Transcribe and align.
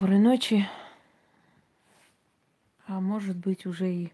Доброй 0.00 0.18
ночи. 0.18 0.66
А 2.86 3.00
может 3.00 3.36
быть 3.36 3.66
уже 3.66 3.92
и 3.92 4.12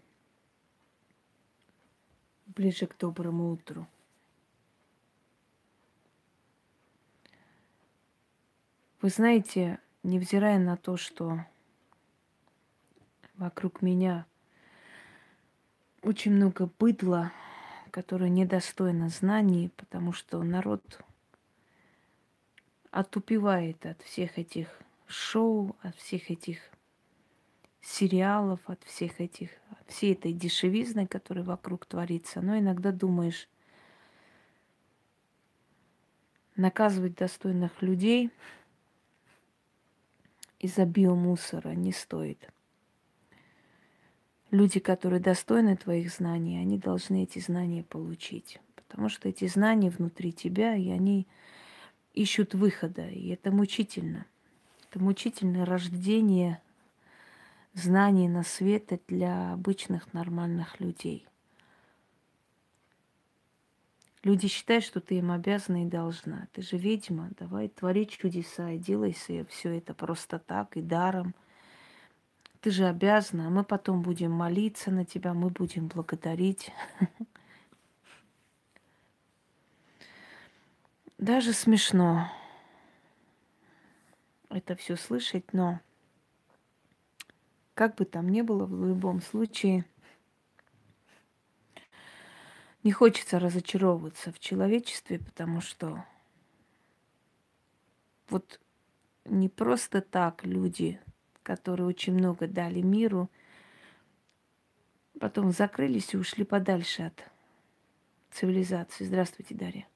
ближе 2.45 2.87
к 2.87 2.97
доброму 2.97 3.51
утру. 3.51 3.87
Вы 9.01 9.07
знаете, 9.07 9.79
невзирая 10.03 10.59
на 10.59 10.75
то, 10.75 10.97
что 10.97 11.45
вокруг 13.35 13.81
меня 13.81 14.25
очень 16.01 16.33
много 16.33 16.69
быдла, 16.79 17.31
которое 17.91 18.29
недостойно 18.29 19.07
знаний, 19.07 19.71
потому 19.77 20.11
что 20.11 20.43
народ 20.43 20.99
отупевает 22.91 23.85
от 23.85 24.01
всех 24.01 24.37
этих 24.37 24.67
шоу, 25.07 25.75
от 25.81 25.95
всех 25.95 26.29
этих 26.29 26.59
сериалов, 27.81 28.59
от 28.65 28.83
всех 28.83 29.21
этих, 29.21 29.49
от 29.69 29.89
всей 29.89 30.13
этой 30.13 30.33
дешевизны, 30.33 31.07
которая 31.07 31.45
вокруг 31.45 31.85
творится. 31.85 32.41
Но 32.41 32.57
иногда 32.57 32.91
думаешь, 32.91 33.47
наказывать 36.55 37.15
достойных 37.15 37.81
людей 37.81 38.31
из-за 40.59 40.85
биомусора 40.85 41.69
не 41.69 41.93
стоит. 41.93 42.49
Люди, 44.51 44.79
которые 44.79 45.19
достойны 45.19 45.75
твоих 45.75 46.11
знаний, 46.11 46.57
они 46.57 46.77
должны 46.77 47.23
эти 47.23 47.39
знания 47.39 47.83
получить. 47.83 48.59
Потому 48.75 49.09
что 49.09 49.27
эти 49.27 49.47
знания 49.47 49.89
внутри 49.89 50.31
тебя, 50.31 50.75
и 50.75 50.89
они 50.89 51.27
ищут 52.13 52.53
выхода, 52.53 53.07
и 53.07 53.29
это 53.29 53.51
мучительно– 53.51 54.25
это 54.89 54.99
мучительное 54.99 55.65
рождение 55.65 56.61
знаний 57.73 58.29
на 58.29 58.43
свет 58.43 58.91
для 59.07 59.53
обычных 59.53 60.13
нормальных 60.13 60.79
людей. 60.79 61.25
Люди 64.23 64.47
считают, 64.47 64.83
что 64.83 64.99
ты 64.99 65.19
им 65.19 65.31
обязана 65.31 65.83
и 65.83 65.89
должна. 65.89 66.47
Ты 66.53 66.61
же 66.61 66.77
ведьма, 66.77 67.29
давай 67.39 67.69
твори 67.69 68.07
чудеса 68.07 68.71
и 68.71 68.77
делай 68.77 69.13
все 69.13 69.45
это 69.77 69.93
просто 69.93 70.39
так 70.39 70.75
и 70.75 70.81
даром. 70.81 71.35
Ты 72.61 72.71
же 72.71 72.85
обязана, 72.85 73.47
а 73.47 73.49
мы 73.49 73.63
потом 73.63 74.01
будем 74.01 74.31
молиться 74.31 74.89
на 74.91 75.05
тебя, 75.05 75.33
мы 75.33 75.49
будем 75.49 75.87
благодарить. 75.87 76.71
Даже 81.17 81.53
смешно 81.53 82.29
это 84.49 84.75
все 84.75 84.95
слышать, 84.95 85.53
но 85.53 85.79
как 87.73 87.95
бы 87.95 88.05
там 88.05 88.29
ни 88.29 88.41
было, 88.41 88.65
в 88.65 88.87
любом 88.87 89.21
случае 89.21 89.85
не 92.83 92.91
хочется 92.91 93.39
разочаровываться 93.39 94.31
в 94.31 94.39
человечестве, 94.39 95.19
потому 95.19 95.61
что 95.61 96.05
вот 98.29 98.59
не 99.25 99.49
просто 99.49 100.01
так 100.01 100.45
люди, 100.45 100.99
которые 101.43 101.87
очень 101.87 102.13
много 102.13 102.47
дали 102.47 102.81
миру, 102.81 103.29
потом 105.19 105.51
закрылись 105.51 106.13
и 106.13 106.17
ушли 106.17 106.43
подальше 106.45 107.03
от 107.03 107.29
цивилизации. 108.31 109.05
Здравствуйте, 109.05 109.55
Дарья. 109.55 109.87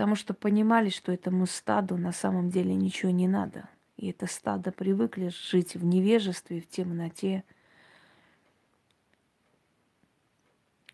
Потому 0.00 0.16
что 0.16 0.32
понимали, 0.32 0.88
что 0.88 1.12
этому 1.12 1.44
стаду 1.44 1.98
на 1.98 2.10
самом 2.10 2.48
деле 2.48 2.74
ничего 2.74 3.12
не 3.12 3.28
надо. 3.28 3.68
И 3.98 4.08
это 4.08 4.26
стадо 4.26 4.72
привыкли 4.72 5.28
жить 5.28 5.74
в 5.74 5.84
невежестве, 5.84 6.62
в 6.62 6.68
темноте. 6.70 7.44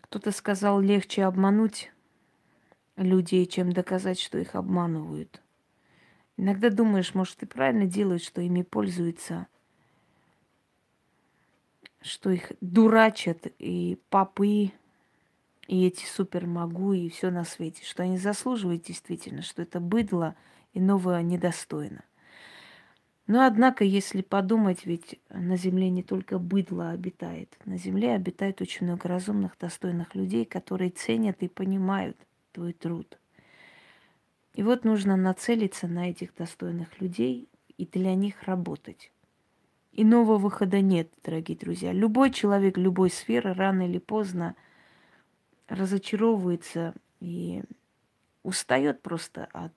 Кто-то 0.01 0.33
сказал, 0.33 0.81
легче 0.81 1.23
обмануть 1.23 1.93
людей, 2.97 3.45
чем 3.45 3.71
доказать, 3.71 4.19
что 4.19 4.39
их 4.39 4.55
обманывают. 4.55 5.41
Иногда 6.35 6.69
думаешь, 6.69 7.13
может, 7.13 7.41
и 7.43 7.45
правильно 7.45 7.85
делают, 7.85 8.21
что 8.21 8.41
ими 8.41 8.61
пользуются, 8.61 9.47
что 12.01 12.29
их 12.29 12.51
дурачат 12.59 13.47
и 13.57 14.01
попы, 14.09 14.73
и 15.67 15.85
эти 15.85 16.05
супермогу, 16.05 16.93
и 16.93 17.09
все 17.09 17.29
на 17.29 17.43
свете, 17.43 17.83
что 17.85 18.03
они 18.03 18.17
заслуживают 18.17 18.83
действительно, 18.83 19.41
что 19.41 19.61
это 19.61 19.79
быдло 19.79 20.35
и 20.73 20.79
новое 20.79 21.21
недостойно. 21.21 22.03
Но 23.27 23.45
однако, 23.45 23.83
если 23.83 24.21
подумать, 24.21 24.85
ведь 24.85 25.19
на 25.29 25.57
Земле 25.57 25.89
не 25.89 26.01
только 26.01 26.39
быдло 26.39 26.91
обитает, 26.91 27.57
на 27.65 27.77
Земле 27.77 28.13
обитает 28.15 28.61
очень 28.61 28.85
много 28.85 29.09
разумных, 29.09 29.57
достойных 29.59 30.15
людей, 30.15 30.45
которые 30.45 30.91
ценят 30.91 31.43
и 31.43 31.49
понимают 31.49 32.15
твой 32.53 32.71
труд. 32.71 33.19
И 34.53 34.63
вот 34.63 34.85
нужно 34.85 35.17
нацелиться 35.17 35.87
на 35.87 36.09
этих 36.09 36.33
достойных 36.35 37.01
людей 37.01 37.49
и 37.77 37.85
для 37.85 38.15
них 38.15 38.43
работать. 38.43 39.11
Иного 39.91 40.37
выхода 40.37 40.79
нет, 40.79 41.09
дорогие 41.23 41.57
друзья. 41.57 41.91
Любой 41.91 42.31
человек 42.31 42.77
любой 42.77 43.09
сферы 43.09 43.53
рано 43.53 43.81
или 43.81 43.97
поздно– 43.97 44.55
разочаровывается 45.67 46.93
и 47.19 47.63
устает 48.43 49.01
просто 49.01 49.47
от, 49.51 49.73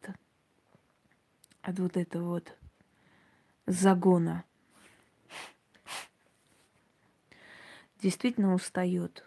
от 1.62 1.78
вот 1.78 1.97
этого 1.97 2.28
вот 2.28 2.56
загона. 3.67 4.45
Действительно 8.01 8.55
устает. 8.55 9.25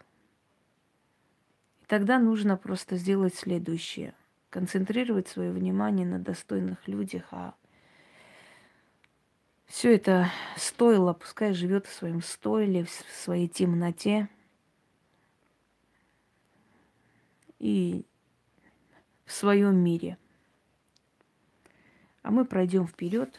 И 1.82 1.86
тогда 1.86 2.18
нужно 2.18 2.56
просто 2.56 2.96
сделать 2.96 3.34
следующее. 3.34 4.14
Концентрировать 4.50 5.28
свое 5.28 5.52
внимание 5.52 6.06
на 6.06 6.18
достойных 6.18 6.88
людях, 6.88 7.24
а 7.30 7.54
все 9.66 9.94
это 9.94 10.30
стоило, 10.56 11.12
пускай 11.12 11.52
живет 11.52 11.86
в 11.86 11.92
своем 11.92 12.22
стойле, 12.22 12.84
в 12.84 12.90
своей 12.90 13.48
темноте– 13.48 14.28
и 17.58 18.04
в 19.24 19.32
своем 19.32 19.76
мире. 19.76 20.18
А 22.22 22.30
мы 22.30 22.44
пройдем 22.44 22.86
вперед, 22.86 23.38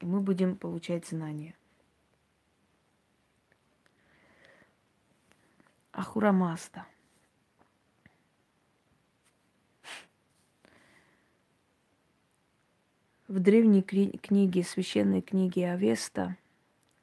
и 0.00 0.06
мы 0.06 0.20
будем 0.20 0.56
получать 0.56 1.06
знания. 1.06 1.54
Ахурамаста. 5.92 6.86
В 13.26 13.38
древней 13.38 13.82
книге, 13.82 14.64
священной 14.64 15.22
книге 15.22 15.70
Авеста, 15.70 16.36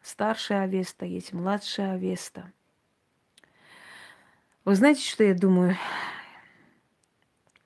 старшая 0.02 0.64
Авеста, 0.64 1.06
есть 1.06 1.32
младшая 1.32 1.94
Авеста– 1.94 2.52
вы 4.68 4.76
знаете, 4.76 5.02
что 5.02 5.24
я 5.24 5.34
думаю? 5.34 5.78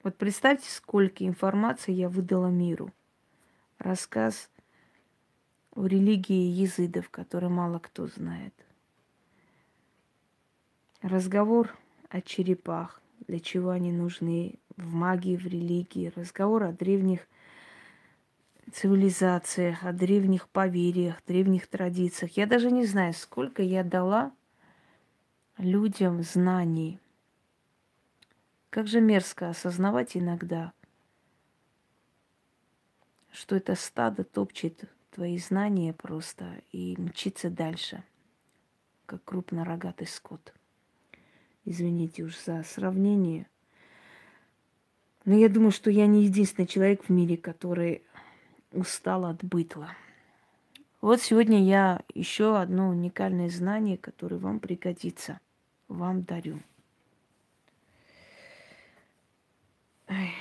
Вот 0.03 0.17
представьте, 0.17 0.69
сколько 0.69 1.25
информации 1.25 1.91
я 1.91 2.07
выдала 2.07 2.45
миру. 2.45 2.93
Рассказ 3.79 4.51
о 5.71 5.87
религии 5.87 6.51
езидов, 6.51 7.09
который 7.09 7.49
мало 7.49 7.79
кто 7.79 8.05
знает. 8.05 8.53
Разговор 11.01 11.75
о 12.09 12.21
черепах, 12.21 13.01
для 13.27 13.39
чего 13.39 13.71
они 13.71 13.91
нужны 13.91 14.59
в 14.77 14.93
магии, 14.93 15.35
в 15.35 15.47
религии. 15.47 16.13
Разговор 16.15 16.65
о 16.65 16.71
древних 16.71 17.21
цивилизациях, 18.71 19.83
о 19.83 19.91
древних 19.91 20.47
поверьях, 20.49 21.15
древних 21.25 21.65
традициях. 21.65 22.37
Я 22.37 22.45
даже 22.45 22.69
не 22.69 22.85
знаю, 22.85 23.15
сколько 23.15 23.63
я 23.63 23.83
дала 23.83 24.33
людям 25.61 26.23
знаний. 26.23 26.99
Как 28.69 28.87
же 28.87 28.99
мерзко 28.99 29.49
осознавать 29.49 30.17
иногда, 30.17 30.73
что 33.31 33.55
это 33.55 33.75
стадо 33.75 34.23
топчет 34.23 34.85
твои 35.11 35.37
знания 35.37 35.93
просто 35.93 36.61
и 36.71 36.95
мчится 36.99 37.49
дальше, 37.49 38.03
как 39.05 39.23
крупнорогатый 39.23 40.07
скот. 40.07 40.53
Извините 41.63 42.23
уж 42.23 42.37
за 42.43 42.63
сравнение. 42.63 43.47
Но 45.25 45.35
я 45.35 45.47
думаю, 45.47 45.71
что 45.71 45.91
я 45.91 46.07
не 46.07 46.23
единственный 46.23 46.65
человек 46.65 47.03
в 47.03 47.09
мире, 47.09 47.37
который 47.37 48.03
устал 48.71 49.25
от 49.25 49.43
бытла. 49.43 49.95
Вот 51.01 51.21
сегодня 51.21 51.63
я 51.63 52.01
еще 52.15 52.57
одно 52.57 52.89
уникальное 52.89 53.49
знание, 53.49 53.97
которое 53.97 54.37
вам 54.37 54.59
пригодится– 54.59 55.39
вам 55.93 56.23
дарю. 56.23 56.59
Ай, 60.07 60.31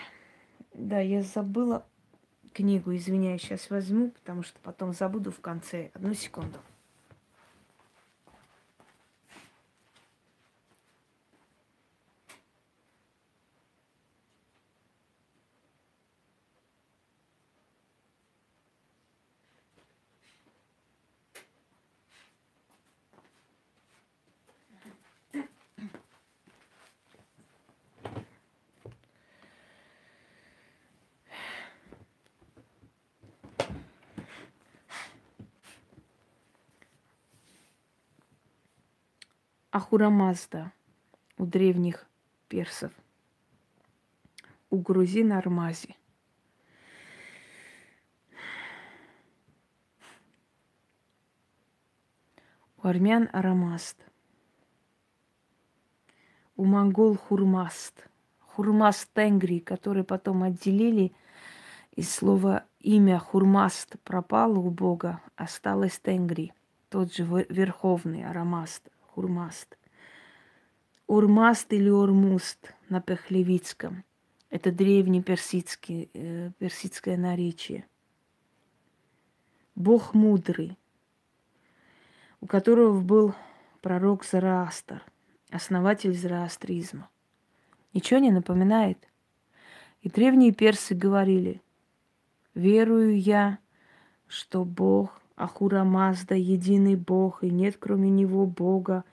да, 0.74 1.00
я 1.00 1.22
забыла 1.22 1.86
книгу, 2.52 2.94
извиняюсь, 2.94 3.42
сейчас 3.42 3.70
возьму, 3.70 4.10
потому 4.10 4.42
что 4.42 4.58
потом 4.60 4.92
забуду 4.92 5.30
в 5.30 5.40
конце. 5.40 5.90
Одну 5.94 6.14
секунду. 6.14 6.58
Ахурамазда 39.90 40.72
у 41.36 41.46
древних 41.46 42.06
персов, 42.46 42.92
у 44.70 44.76
грузин 44.76 45.32
Армази. 45.32 45.96
У 52.76 52.86
армян 52.86 53.28
Арамаст. 53.32 53.96
У 56.54 56.64
монгол 56.64 57.16
Хурмаст. 57.16 58.08
Хурмаст 58.38 59.10
Тенгри, 59.12 59.58
который 59.58 60.04
потом 60.04 60.44
отделили 60.44 61.12
из 61.96 62.14
слова 62.14 62.64
имя 62.78 63.18
Хурмаст 63.18 63.96
пропало 64.04 64.60
у 64.60 64.70
Бога, 64.70 65.20
осталось 65.34 65.98
Тенгри, 65.98 66.52
тот 66.90 67.12
же 67.12 67.24
верховный 67.48 68.24
Арамаст. 68.24 68.88
Урмаст. 69.20 69.76
Урмаст 71.06 71.72
или 71.72 71.90
Урмуст 71.90 72.72
на 72.88 73.02
Пехлевицком. 73.02 74.04
Это 74.48 74.72
древний 74.72 75.22
персидский, 75.22 76.10
э, 76.14 76.50
персидское 76.58 77.18
наречие. 77.18 77.86
Бог 79.74 80.14
мудрый, 80.14 80.78
у 82.40 82.46
которого 82.46 83.00
был 83.00 83.34
пророк 83.82 84.24
Зараастар, 84.24 85.04
основатель 85.50 86.14
зороастризма. 86.14 87.10
Ничего 87.92 88.20
не 88.20 88.30
напоминает? 88.30 89.06
И 90.00 90.08
древние 90.08 90.52
персы 90.52 90.94
говорили, 90.94 91.60
верую 92.54 93.20
я, 93.20 93.58
что 94.26 94.64
Бог 94.64 95.19
Ахура 95.40 95.84
Мазда, 95.84 96.34
единый 96.34 96.96
Бог, 96.96 97.42
и 97.42 97.50
нет 97.50 97.78
кроме 97.78 98.10
Него 98.10 98.44
Бога 98.44 99.04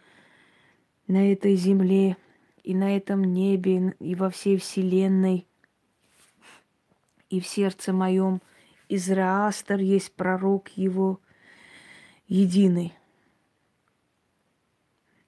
на 1.07 1.31
этой 1.31 1.55
земле, 1.55 2.17
и 2.63 2.75
на 2.75 2.97
этом 2.97 3.23
небе, 3.23 3.95
и 3.99 4.13
во 4.13 4.29
всей 4.29 4.57
вселенной, 4.57 5.47
и 7.29 7.39
в 7.39 7.47
сердце 7.47 7.93
моем. 7.93 8.41
Израастер 8.89 9.79
есть 9.79 10.13
пророк 10.15 10.67
его 10.75 11.21
единый. 12.27 12.93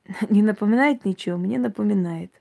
Не 0.30 0.42
напоминает 0.42 1.06
ничего? 1.06 1.38
Мне 1.38 1.60
напоминает. 1.60 2.34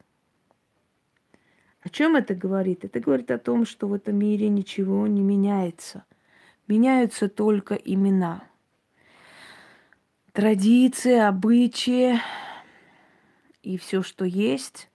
О 1.80 1.88
чем 1.90 2.16
это 2.16 2.34
говорит? 2.34 2.84
Это 2.84 2.98
говорит 2.98 3.30
о 3.30 3.38
том, 3.38 3.64
что 3.64 3.86
в 3.86 3.92
этом 3.92 4.16
мире 4.16 4.48
ничего 4.48 5.06
не 5.06 5.22
меняется. 5.22 6.04
Меняются 6.66 7.28
только 7.28 7.74
имена 7.74 8.47
традиции, 10.38 11.18
обычаи 11.18 12.20
и 13.64 13.76
все, 13.76 14.04
что 14.04 14.24
есть, 14.24 14.88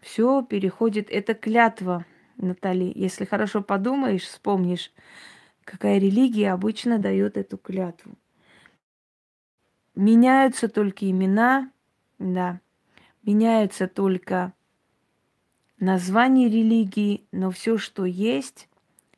все 0.00 0.40
переходит. 0.40 1.10
Это 1.10 1.34
клятва, 1.34 2.06
Натали. 2.38 2.90
Если 2.94 3.26
хорошо 3.26 3.60
подумаешь, 3.60 4.22
вспомнишь, 4.22 4.90
какая 5.64 5.98
религия 5.98 6.52
обычно 6.52 6.98
дает 6.98 7.36
эту 7.36 7.58
клятву. 7.58 8.14
Меняются 9.94 10.68
только 10.68 11.10
имена, 11.10 11.70
да, 12.18 12.62
меняются 13.24 13.86
только 13.86 14.54
название 15.78 16.48
религии, 16.48 17.26
но 17.32 17.50
все, 17.50 17.76
что 17.76 18.06
есть, 18.06 18.70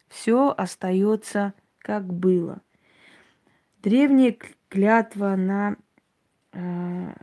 все 0.08 0.52
остается 0.58 1.54
как 1.78 2.12
было. 2.12 2.62
Древние 3.80 4.32
клятва 4.74 5.36
на 5.36 5.76
э, 6.52 7.14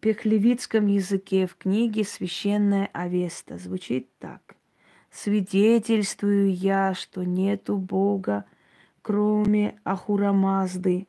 пехлевицком 0.00 0.86
языке 0.86 1.48
в 1.48 1.56
книге 1.56 2.04
«Священная 2.04 2.88
Авеста» 2.92 3.58
звучит 3.58 4.08
так. 4.20 4.54
«Свидетельствую 5.10 6.54
я, 6.54 6.94
что 6.94 7.24
нету 7.24 7.78
Бога, 7.78 8.44
кроме 9.02 9.80
Ахурамазды, 9.82 11.08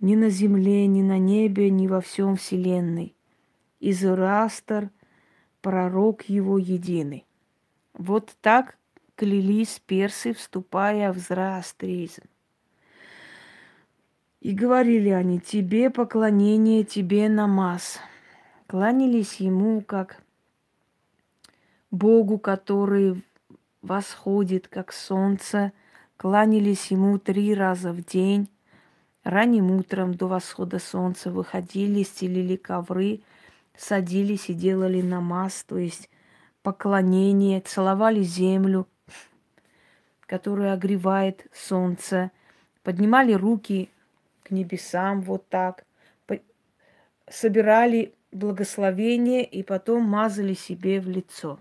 ни 0.00 0.16
на 0.16 0.28
земле, 0.28 0.88
ни 0.88 1.02
на 1.02 1.18
небе, 1.18 1.70
ни 1.70 1.86
во 1.86 2.00
всем 2.00 2.34
вселенной. 2.34 3.14
И 3.78 3.92
Зороастр, 3.92 4.90
пророк 5.60 6.24
его 6.24 6.58
единый». 6.58 7.24
Вот 7.94 8.36
так 8.40 8.76
клялись 9.14 9.80
персы, 9.86 10.34
вступая 10.34 11.12
в 11.12 11.18
зороастризм. 11.18 12.22
И 14.40 14.52
говорили 14.52 15.08
они, 15.08 15.40
тебе 15.40 15.90
поклонение, 15.90 16.84
тебе 16.84 17.28
намаз. 17.28 17.98
Кланялись 18.66 19.36
ему 19.36 19.80
как 19.80 20.22
Богу, 21.90 22.38
который 22.38 23.22
восходит, 23.82 24.68
как 24.68 24.92
солнце. 24.92 25.72
Кланялись 26.16 26.90
ему 26.90 27.18
три 27.18 27.54
раза 27.54 27.92
в 27.92 28.04
день. 28.04 28.48
Ранним 29.24 29.72
утром 29.72 30.14
до 30.14 30.26
восхода 30.26 30.78
солнца 30.78 31.30
выходили, 31.30 32.04
стелили 32.04 32.56
ковры, 32.56 33.22
садились 33.76 34.48
и 34.50 34.54
делали 34.54 35.02
намаз, 35.02 35.64
то 35.64 35.78
есть 35.78 36.08
поклонение, 36.62 37.60
целовали 37.60 38.22
землю, 38.22 38.86
которая 40.20 40.74
огревает 40.74 41.46
солнце, 41.52 42.30
поднимали 42.82 43.32
руки 43.32 43.90
к 44.46 44.52
небесам 44.52 45.22
вот 45.22 45.48
так, 45.48 45.84
собирали 47.28 48.14
благословение 48.30 49.44
и 49.44 49.64
потом 49.64 50.04
мазали 50.04 50.54
себе 50.54 51.00
в 51.00 51.08
лицо. 51.08 51.60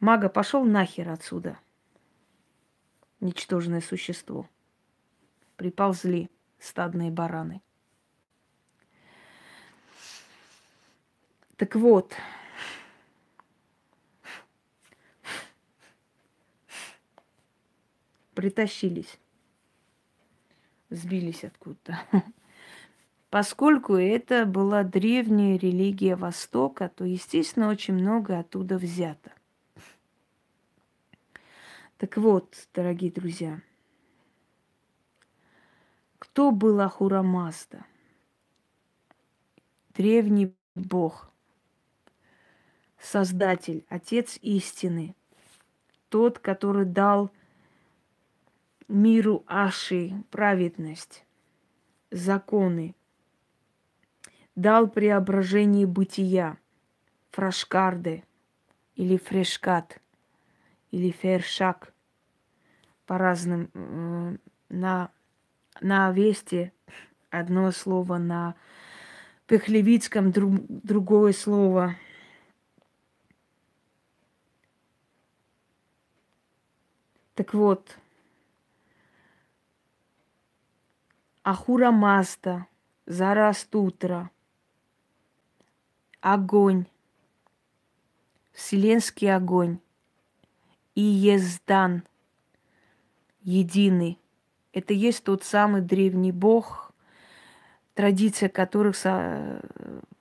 Мага, 0.00 0.30
пошел 0.30 0.64
нахер 0.64 1.10
отсюда. 1.10 1.58
Ничтожное 3.20 3.82
существо. 3.82 4.48
Приползли 5.56 6.30
стадные 6.58 7.10
бараны. 7.10 7.60
Так 11.56 11.74
вот, 11.74 12.14
притащились 18.34 19.18
сбились 20.96 21.44
откуда-то. 21.44 21.98
Поскольку 23.30 23.94
это 23.94 24.46
была 24.46 24.84
древняя 24.84 25.58
религия 25.58 26.14
Востока, 26.14 26.88
то, 26.88 27.04
естественно, 27.04 27.68
очень 27.68 27.94
много 27.94 28.38
оттуда 28.38 28.78
взято. 28.78 29.32
Так 31.98 32.16
вот, 32.16 32.68
дорогие 32.74 33.10
друзья, 33.10 33.60
кто 36.18 36.50
был 36.50 36.80
Ахура 36.80 37.22
Мазда? 37.22 37.84
Древний 39.94 40.54
бог, 40.74 41.30
создатель, 42.98 43.84
отец 43.88 44.38
истины, 44.42 45.14
тот, 46.08 46.38
который 46.38 46.84
дал 46.84 47.30
миру 48.88 49.44
Аши 49.46 50.12
праведность, 50.30 51.24
законы, 52.10 52.94
дал 54.54 54.88
преображение 54.88 55.86
бытия, 55.86 56.58
фрашкарде 57.30 58.24
или 58.94 59.16
фрешкат 59.16 60.00
или 60.90 61.10
фершак 61.10 61.92
по 63.06 63.18
разным 63.18 64.38
на 64.68 65.10
на 65.80 66.12
весте 66.12 66.72
одно 67.30 67.72
слово, 67.72 68.18
на 68.18 68.54
пехлевицком 69.46 70.30
друг, 70.30 70.60
другое 70.68 71.32
слово. 71.32 71.96
Так 77.34 77.52
вот, 77.52 77.98
Ахура 81.44 81.90
Маста, 81.90 82.66
Зарастутра, 83.04 84.30
огонь, 86.22 86.86
вселенский 88.52 89.30
огонь, 89.30 89.78
и 90.94 91.02
Ездан, 91.02 92.02
единый. 93.42 94.18
Это 94.72 94.94
есть 94.94 95.22
тот 95.22 95.44
самый 95.44 95.82
древний 95.82 96.32
бог, 96.32 96.92
традиция 97.92 98.48
которых 98.48 98.96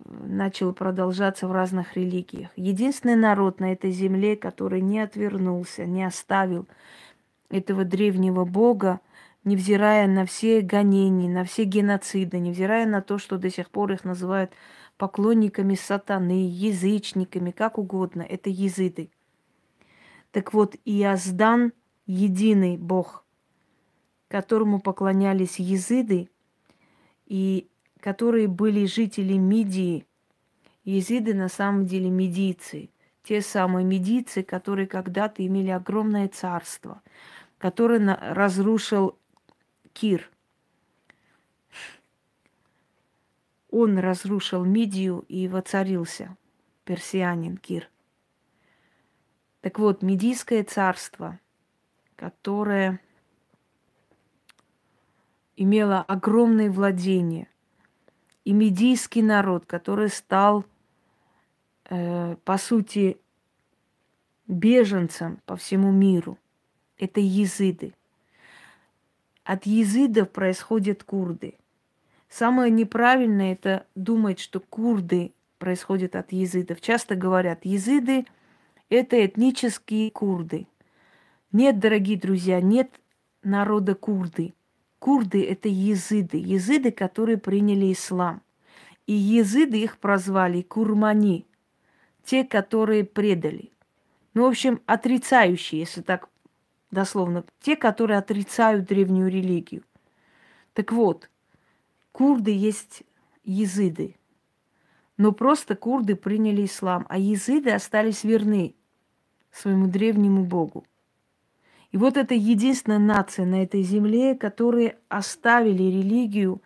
начала 0.03 0.73
продолжаться 0.73 1.47
в 1.47 1.53
разных 1.53 1.95
религиях. 1.95 2.49
Единственный 2.57 3.15
народ 3.15 3.61
на 3.61 3.71
этой 3.71 3.91
земле, 3.91 4.35
который 4.35 4.81
не 4.81 4.99
отвернулся, 4.99 5.85
не 5.85 6.03
оставил 6.03 6.67
этого 7.49 7.85
древнего 7.85 8.43
бога, 8.43 8.99
невзирая 9.43 10.07
на 10.07 10.25
все 10.25 10.61
гонения, 10.61 11.29
на 11.29 11.43
все 11.43 11.63
геноциды, 11.63 12.39
невзирая 12.39 12.85
на 12.85 13.01
то, 13.01 13.17
что 13.17 13.37
до 13.37 13.49
сих 13.49 13.69
пор 13.69 13.91
их 13.91 14.03
называют 14.03 14.51
поклонниками 14.97 15.75
сатаны, 15.75 16.47
язычниками, 16.49 17.51
как 17.51 17.77
угодно, 17.77 18.21
это 18.21 18.49
языды. 18.49 19.09
Так 20.31 20.53
вот, 20.53 20.75
Иаздан– 20.85 21.73
единый 22.05 22.77
бог, 22.77 23.23
которому 24.27 24.79
поклонялись 24.79 25.59
языды, 25.59 26.29
и 27.25 27.67
которые 27.99 28.47
были 28.47 28.85
жители 28.85 29.33
Мидии. 29.33 30.05
Езиды 30.83 31.33
на 31.33 31.47
самом 31.47 31.85
деле 31.85 32.09
медийцы. 32.09 32.89
Те 33.23 33.41
самые 33.41 33.85
медийцы, 33.85 34.43
которые 34.43 34.85
когда-то 34.85 35.45
имели 35.45 35.69
огромное 35.69 36.27
царство, 36.27 37.01
которое 37.57 38.17
разрушил 38.33 39.17
Кир. 39.93 40.29
Он 43.69 43.97
разрушил 43.97 44.65
Мидию 44.65 45.25
и 45.27 45.47
воцарился, 45.47 46.35
персианин 46.83 47.57
Кир. 47.57 47.89
Так 49.61 49.79
вот, 49.79 50.01
Медийское 50.01 50.63
царство, 50.63 51.39
которое 52.15 52.99
имело 55.55 56.01
огромные 56.01 56.69
владения, 56.69 57.47
и 58.43 58.51
медийский 58.51 59.21
народ, 59.21 59.65
который 59.65 60.09
стал, 60.09 60.65
э, 61.85 62.35
по 62.43 62.57
сути, 62.57 63.17
беженцем 64.47 65.39
по 65.45 65.55
всему 65.55 65.91
миру. 65.91 66.37
Это 66.97 67.19
езиды. 67.21 67.93
От 69.43 69.65
езидов 69.65 70.29
происходят 70.29 71.03
курды. 71.03 71.55
Самое 72.29 72.71
неправильное 72.71 73.53
это 73.53 73.85
думать, 73.95 74.39
что 74.39 74.59
курды 74.59 75.33
происходят 75.59 76.15
от 76.15 76.31
езидов. 76.31 76.81
Часто 76.81 77.15
говорят, 77.15 77.65
езиды– 77.65 78.25
это 78.89 79.25
этнические 79.25 80.11
курды. 80.11 80.67
Нет, 81.51 81.79
дорогие 81.79 82.17
друзья, 82.17 82.61
нет 82.61 82.89
народа 83.43 83.95
курды– 83.95 84.53
Курды– 85.03 85.45
это 85.49 85.67
езыды, 85.67 86.37
езыды, 86.37 86.89
которые 86.89 87.37
приняли 87.37 87.91
ислам. 87.91 88.41
И 89.05 89.11
езыды 89.11 89.83
их 89.83 89.97
прозвали 89.97 90.61
курмани, 90.61 91.45
те, 92.23 92.45
которые 92.45 93.03
предали. 93.03 93.73
Ну, 94.33 94.43
в 94.43 94.47
общем, 94.47 94.79
отрицающие, 94.85 95.81
если 95.81 96.01
так 96.01 96.29
дословно, 96.93 97.43
те, 97.59 97.75
которые 97.75 98.19
отрицают 98.19 98.85
древнюю 98.85 99.29
религию. 99.29 99.83
Так 100.73 100.91
вот, 100.91 101.29
курды 102.11 102.51
есть 102.51 103.03
езыды. 103.43 104.15
Но 105.17 105.31
просто 105.31 105.75
курды 105.75 106.15
приняли 106.15 106.65
ислам, 106.65 107.05
а 107.09 107.17
езыды 107.17 107.71
остались 107.71 108.23
верны 108.23 108.75
своему 109.51 109.87
древнему 109.87 110.43
богу. 110.43 110.85
И 111.91 111.97
вот 111.97 112.17
это 112.17 112.33
единственная 112.33 112.97
нация 112.97 113.45
на 113.45 113.61
этой 113.61 113.83
земле, 113.83 114.35
которые 114.35 114.97
оставили 115.09 115.83
религию 115.83 116.61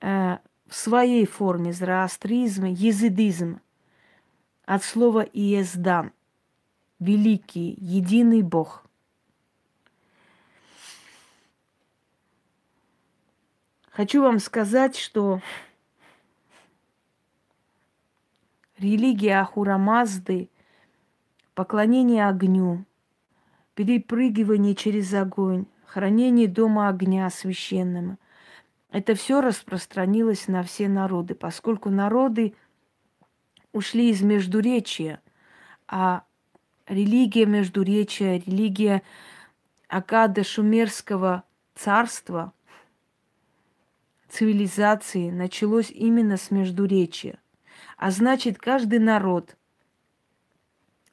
э, 0.00 0.38
в 0.68 0.74
своей 0.74 1.26
форме 1.26 1.72
зороастризма, 1.72 2.70
езидизм, 2.70 3.60
от 4.64 4.84
слова 4.84 5.20
иездан, 5.20 6.12
великий, 6.98 7.76
единый 7.78 8.42
Бог. 8.42 8.84
Хочу 13.90 14.22
вам 14.22 14.38
сказать, 14.40 14.96
что 14.96 15.40
религия 18.78 19.40
Ахура 19.40 19.78
Мазды, 19.78 20.50
поклонение 21.54 22.26
огню– 22.26 22.84
перепрыгивание 23.74 24.74
через 24.74 25.12
огонь, 25.12 25.66
хранение 25.84 26.48
дома 26.48 26.88
огня 26.88 27.28
священным. 27.30 28.18
Это 28.90 29.14
все 29.14 29.40
распространилось 29.40 30.46
на 30.48 30.62
все 30.62 30.88
народы, 30.88 31.34
поскольку 31.34 31.90
народы 31.90 32.54
ушли 33.72 34.10
из 34.10 34.22
Междуречия, 34.22 35.20
а 35.88 36.24
религия 36.86 37.46
Междуречия, 37.46 38.38
религия 38.38 39.02
Акада 39.88 40.44
Шумерского 40.44 41.44
царства, 41.74 42.52
цивилизации 44.28 45.30
началось 45.30 45.90
именно 45.90 46.36
с 46.36 46.50
Междуречия. 46.50 47.38
А 47.96 48.10
значит, 48.10 48.58
каждый 48.58 48.98
народ 48.98 49.56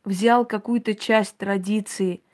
взял 0.03 0.45
какую-то 0.45 0.95
часть 0.95 1.37
традиции– 1.37 2.21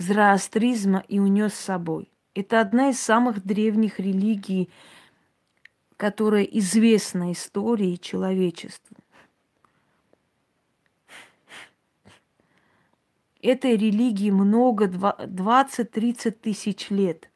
зороастризма 0.00 1.04
и 1.08 1.18
унес 1.18 1.54
с 1.54 1.60
собой. 1.60 2.10
Это 2.34 2.60
одна 2.60 2.90
из 2.90 3.00
самых 3.00 3.44
древних 3.44 4.00
религий, 4.00 4.70
которая 5.96 6.44
известна 6.44 7.32
истории 7.32 7.96
человечеству. 7.96 8.96
Этой 13.42 13.76
религии 13.76 14.30
много, 14.30 14.86
20-30 14.86 16.30
тысяч 16.32 16.90
лет. 16.90 17.30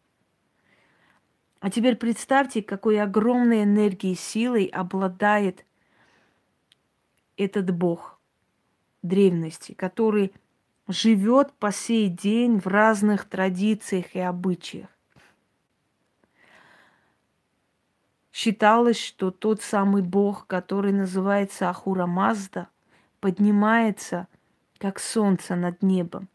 А 1.60 1.70
теперь 1.70 1.96
представьте, 1.96 2.62
какой 2.62 3.00
огромной 3.00 3.62
энергией, 3.62 4.14
силой 4.14 4.66
обладает 4.66 5.64
этот 7.38 7.74
Бог 7.74 8.20
древности, 9.02 9.72
который 9.72 10.34
живет 10.88 11.52
по 11.54 11.72
сей 11.72 12.08
день 12.08 12.60
в 12.60 12.66
разных 12.66 13.24
традициях 13.26 14.14
и 14.14 14.20
обычаях. 14.20 14.88
Считалось, 18.30 18.98
что 18.98 19.30
тот 19.30 19.62
самый 19.62 20.02
бог, 20.02 20.46
который 20.46 20.92
называется 20.92 21.70
Ахура 21.70 22.04
Мазда, 22.04 22.68
поднимается 23.20 24.28
как 24.78 24.98
солнце 24.98 25.56
над 25.56 25.82
небом. 25.82 26.28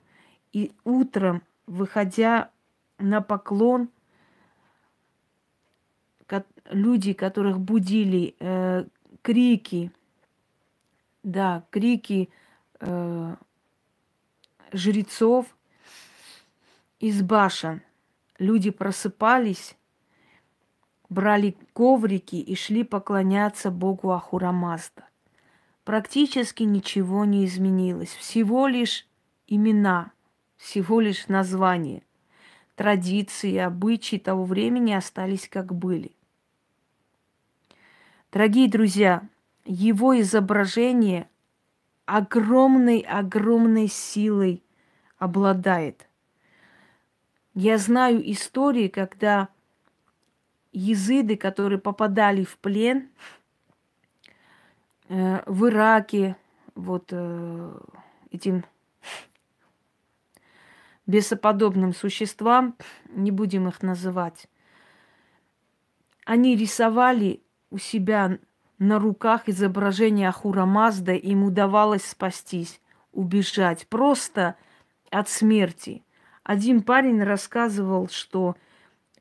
И 0.53 0.71
утром, 0.83 1.43
выходя 1.67 2.49
на 2.97 3.21
поклон, 3.21 3.89
люди, 6.69 7.13
которых 7.13 7.59
будили 7.59 8.35
э, 8.39 8.85
крики, 9.21 9.91
да, 11.23 11.63
крики 11.69 12.29
э, 12.79 13.35
жрецов 14.71 15.45
из 16.99 17.21
башен. 17.21 17.81
Люди 18.37 18.69
просыпались, 18.71 19.75
брали 21.09 21.57
коврики 21.73 22.35
и 22.35 22.55
шли 22.55 22.83
поклоняться 22.83 23.69
Богу 23.69 24.11
Ахурамазда. 24.11 25.08
Практически 25.89 26.61
ничего 26.61 27.25
не 27.25 27.45
изменилось. 27.45 28.09
Всего 28.09 28.67
лишь 28.67 29.07
имена, 29.47 30.11
всего 30.55 30.99
лишь 30.99 31.27
названия. 31.27 32.03
Традиции, 32.75 33.57
обычаи 33.57 34.17
того 34.17 34.45
времени 34.45 34.91
остались 34.93 35.49
как 35.49 35.73
были. 35.73 36.11
Дорогие 38.31 38.69
друзья, 38.69 39.27
его 39.65 40.21
изображение– 40.21 41.27
огромной-огромной 42.05 43.87
силой 43.87 44.61
обладает. 45.17 46.07
Я 47.55 47.79
знаю 47.79 48.21
истории, 48.31 48.89
когда 48.89 49.49
езыды, 50.71 51.35
которые 51.35 51.79
попадали 51.79 52.43
в 52.43 52.59
плен 52.59 53.09
в 55.09 55.67
Ираке, 55.67 56.35
вот 56.75 57.09
э, 57.11 57.79
этим 58.31 58.63
бесоподобным 61.07 61.93
существам, 61.93 62.75
не 63.09 63.31
будем 63.31 63.67
их 63.67 63.81
называть, 63.81 64.47
они 66.25 66.55
рисовали 66.55 67.41
у 67.71 67.79
себя 67.79 68.37
на 68.77 68.99
руках 68.99 69.49
изображение 69.49 70.29
Ахура 70.29 70.65
Мазда, 70.65 71.13
им 71.13 71.43
удавалось 71.43 72.05
спастись, 72.05 72.79
убежать 73.11 73.87
просто 73.87 74.55
от 75.09 75.27
смерти. 75.27 76.03
Один 76.43 76.83
парень 76.83 77.23
рассказывал, 77.23 78.09
что 78.09 78.55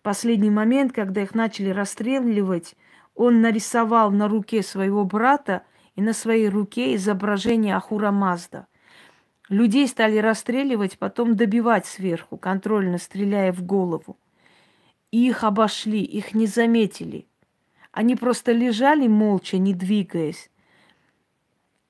последний 0.02 0.50
момент, 0.50 0.92
когда 0.92 1.22
их 1.22 1.34
начали 1.34 1.70
расстреливать, 1.70 2.76
он 3.14 3.40
нарисовал 3.40 4.10
на 4.10 4.28
руке 4.28 4.62
своего 4.62 5.04
брата 5.04 5.62
и 5.98 6.00
на 6.00 6.12
своей 6.12 6.48
руке 6.48 6.94
изображение 6.94 7.74
Ахура 7.74 8.12
Мазда. 8.12 8.68
Людей 9.48 9.88
стали 9.88 10.18
расстреливать, 10.18 10.96
потом 10.96 11.34
добивать 11.34 11.86
сверху, 11.86 12.36
контрольно 12.36 12.98
стреляя 12.98 13.52
в 13.52 13.64
голову. 13.64 14.16
Их 15.10 15.42
обошли, 15.42 16.00
их 16.00 16.34
не 16.34 16.46
заметили. 16.46 17.26
Они 17.90 18.14
просто 18.14 18.52
лежали 18.52 19.08
молча, 19.08 19.58
не 19.58 19.74
двигаясь. 19.74 20.52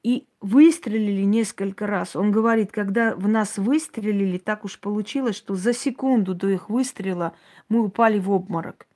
И 0.02 0.26
выстрелили 0.40 1.24
несколько 1.24 1.86
раз. 1.86 2.16
Он 2.16 2.32
говорит, 2.32 2.72
когда 2.72 3.14
в 3.14 3.28
нас 3.28 3.58
выстрелили, 3.58 4.38
так 4.38 4.64
уж 4.64 4.80
получилось, 4.80 5.36
что 5.36 5.54
за 5.54 5.74
секунду 5.74 6.34
до 6.34 6.48
их 6.48 6.70
выстрела 6.70 7.34
мы 7.68 7.84
упали 7.84 8.18
в 8.18 8.30
обморок. 8.30 8.86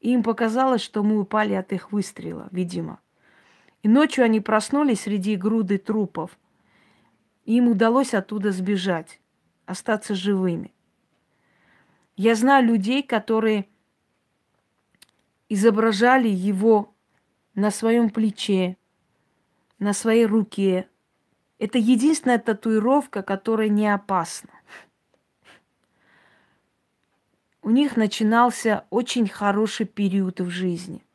И 0.00 0.12
им 0.12 0.22
показалось, 0.22 0.82
что 0.82 1.02
мы 1.02 1.18
упали 1.18 1.54
от 1.54 1.72
их 1.72 1.90
выстрела, 1.90 2.48
видимо. 2.50 3.00
Ночью 3.88 4.22
они 4.22 4.40
проснулись 4.40 5.00
среди 5.00 5.34
груды 5.34 5.78
трупов. 5.78 6.38
И 7.46 7.56
им 7.56 7.68
удалось 7.68 8.12
оттуда 8.12 8.52
сбежать, 8.52 9.18
остаться 9.64 10.14
живыми. 10.14 10.74
Я 12.14 12.34
знаю 12.34 12.66
людей, 12.66 13.02
которые 13.02 13.66
изображали 15.48 16.28
его 16.28 16.94
на 17.54 17.70
своем 17.70 18.10
плече, 18.10 18.76
на 19.78 19.94
своей 19.94 20.26
руке. 20.26 20.86
Это 21.58 21.78
единственная 21.78 22.38
татуировка, 22.38 23.22
которая 23.22 23.70
не 23.70 23.88
опасна. 23.88 24.50
У 27.62 27.70
них 27.70 27.96
начинался 27.96 28.84
очень 28.90 29.28
хороший 29.28 29.86
период 29.86 30.40
в 30.40 30.50
жизни. 30.50 31.07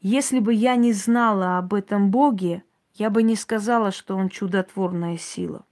Если 0.00 0.38
бы 0.38 0.54
я 0.54 0.76
не 0.76 0.92
знала 0.92 1.58
об 1.58 1.74
этом 1.74 2.10
Боге, 2.10 2.62
я 2.94 3.10
бы 3.10 3.22
не 3.22 3.36
сказала, 3.36 3.92
что 3.92 4.16
он 4.16 4.28
чудотворная 4.28 5.18
сила. 5.18 5.64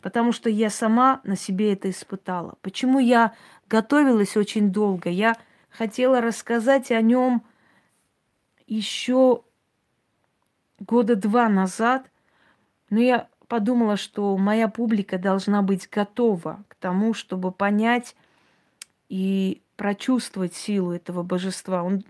Потому 0.00 0.32
что 0.32 0.48
я 0.48 0.70
сама 0.70 1.20
на 1.24 1.36
себе 1.36 1.72
это 1.72 1.90
испытала. 1.90 2.56
Почему 2.62 2.98
я 2.98 3.34
готовилась 3.68 4.36
очень 4.36 4.70
долго? 4.70 5.10
Я 5.10 5.36
хотела 5.68 6.20
рассказать 6.20 6.90
о 6.90 7.00
нем 7.00 7.42
еще 8.66 9.42
года 10.78 11.16
два 11.16 11.48
назад, 11.48 12.10
но 12.90 13.00
я 13.00 13.28
подумала, 13.48 13.96
что 13.96 14.36
моя 14.36 14.68
публика 14.68 15.18
должна 15.18 15.62
быть 15.62 15.88
готова 15.90 16.64
к 16.68 16.74
тому, 16.76 17.14
чтобы 17.14 17.52
понять 17.52 18.16
и 19.08 19.62
прочувствовать 19.76 20.54
силу 20.54 20.92
этого 20.92 21.22
божества. 21.22 21.82
Он, 21.82 22.04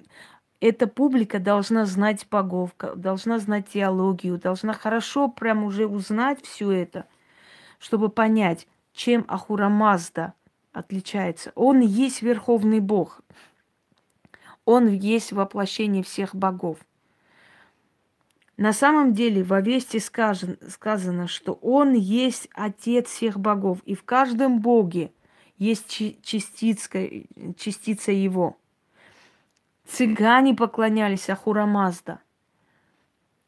эта 0.60 0.86
публика 0.86 1.38
должна 1.38 1.84
знать 1.84 2.26
богов, 2.30 2.70
должна 2.96 3.38
знать 3.38 3.68
теологию, 3.68 4.38
должна 4.38 4.72
хорошо 4.72 5.28
прям 5.28 5.64
уже 5.64 5.86
узнать 5.86 6.44
все 6.44 6.70
это, 6.70 7.06
чтобы 7.78 8.08
понять, 8.08 8.66
чем 8.92 9.24
Ахура 9.28 9.68
Мазда 9.68 10.32
отличается. 10.72 11.52
Он 11.54 11.80
есть 11.80 12.22
Верховный 12.22 12.80
Бог. 12.80 13.20
Он 14.64 14.88
есть 14.88 15.32
воплощение 15.32 16.02
всех 16.02 16.34
богов. 16.34 16.78
На 18.56 18.72
самом 18.72 19.12
деле 19.12 19.42
в 19.42 19.52
Овесте 19.52 20.00
сказано, 20.00 20.56
сказано, 20.68 21.28
что 21.28 21.52
Он 21.60 21.92
есть 21.92 22.48
Отец 22.54 23.08
всех 23.08 23.38
богов, 23.38 23.80
и 23.84 23.94
в 23.94 24.02
каждом 24.02 24.60
Боге 24.60 25.12
есть 25.58 25.88
частица, 26.22 26.88
частица 27.58 28.12
Его. 28.12 28.56
Цыгане 29.88 30.54
поклонялись 30.54 31.30
Ахура 31.30 31.66
Мазда. 31.66 32.20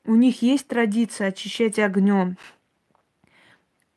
У 0.04 0.14
них 0.14 0.42
есть 0.42 0.68
традиция 0.68 1.28
очищать 1.28 1.78
огнем, 1.78 2.38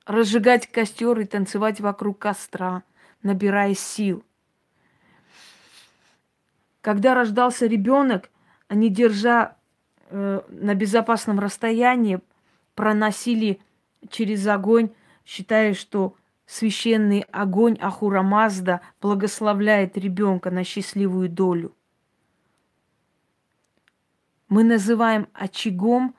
разжигать 0.06 0.68
костер 0.68 1.20
и 1.20 1.26
танцевать 1.26 1.80
вокруг 1.80 2.20
костра, 2.20 2.84
набирая 3.22 3.76
сил– 3.76 4.24
когда 6.82 7.14
рождался 7.14 7.68
ребенок, 7.68 8.30
они, 8.68 8.90
держа 8.90 9.56
э, 10.10 10.42
на 10.50 10.74
безопасном 10.74 11.40
расстоянии, 11.40 12.20
проносили 12.76 13.62
через 14.10 14.48
огонь, 14.48 14.90
считая, 15.24 15.76
что 15.76 16.16
священный 16.48 17.22
огонь 17.32 17.78
Ахура 17.80 18.24
Мазда 18.24 18.82
благословляет 19.00 19.96
ребенка 19.98 20.50
на 20.50 20.64
счастливую 20.64 21.30
долю. 21.30 21.76
Мы 24.52 24.66
называем 24.66 25.30
очагом 25.32 26.14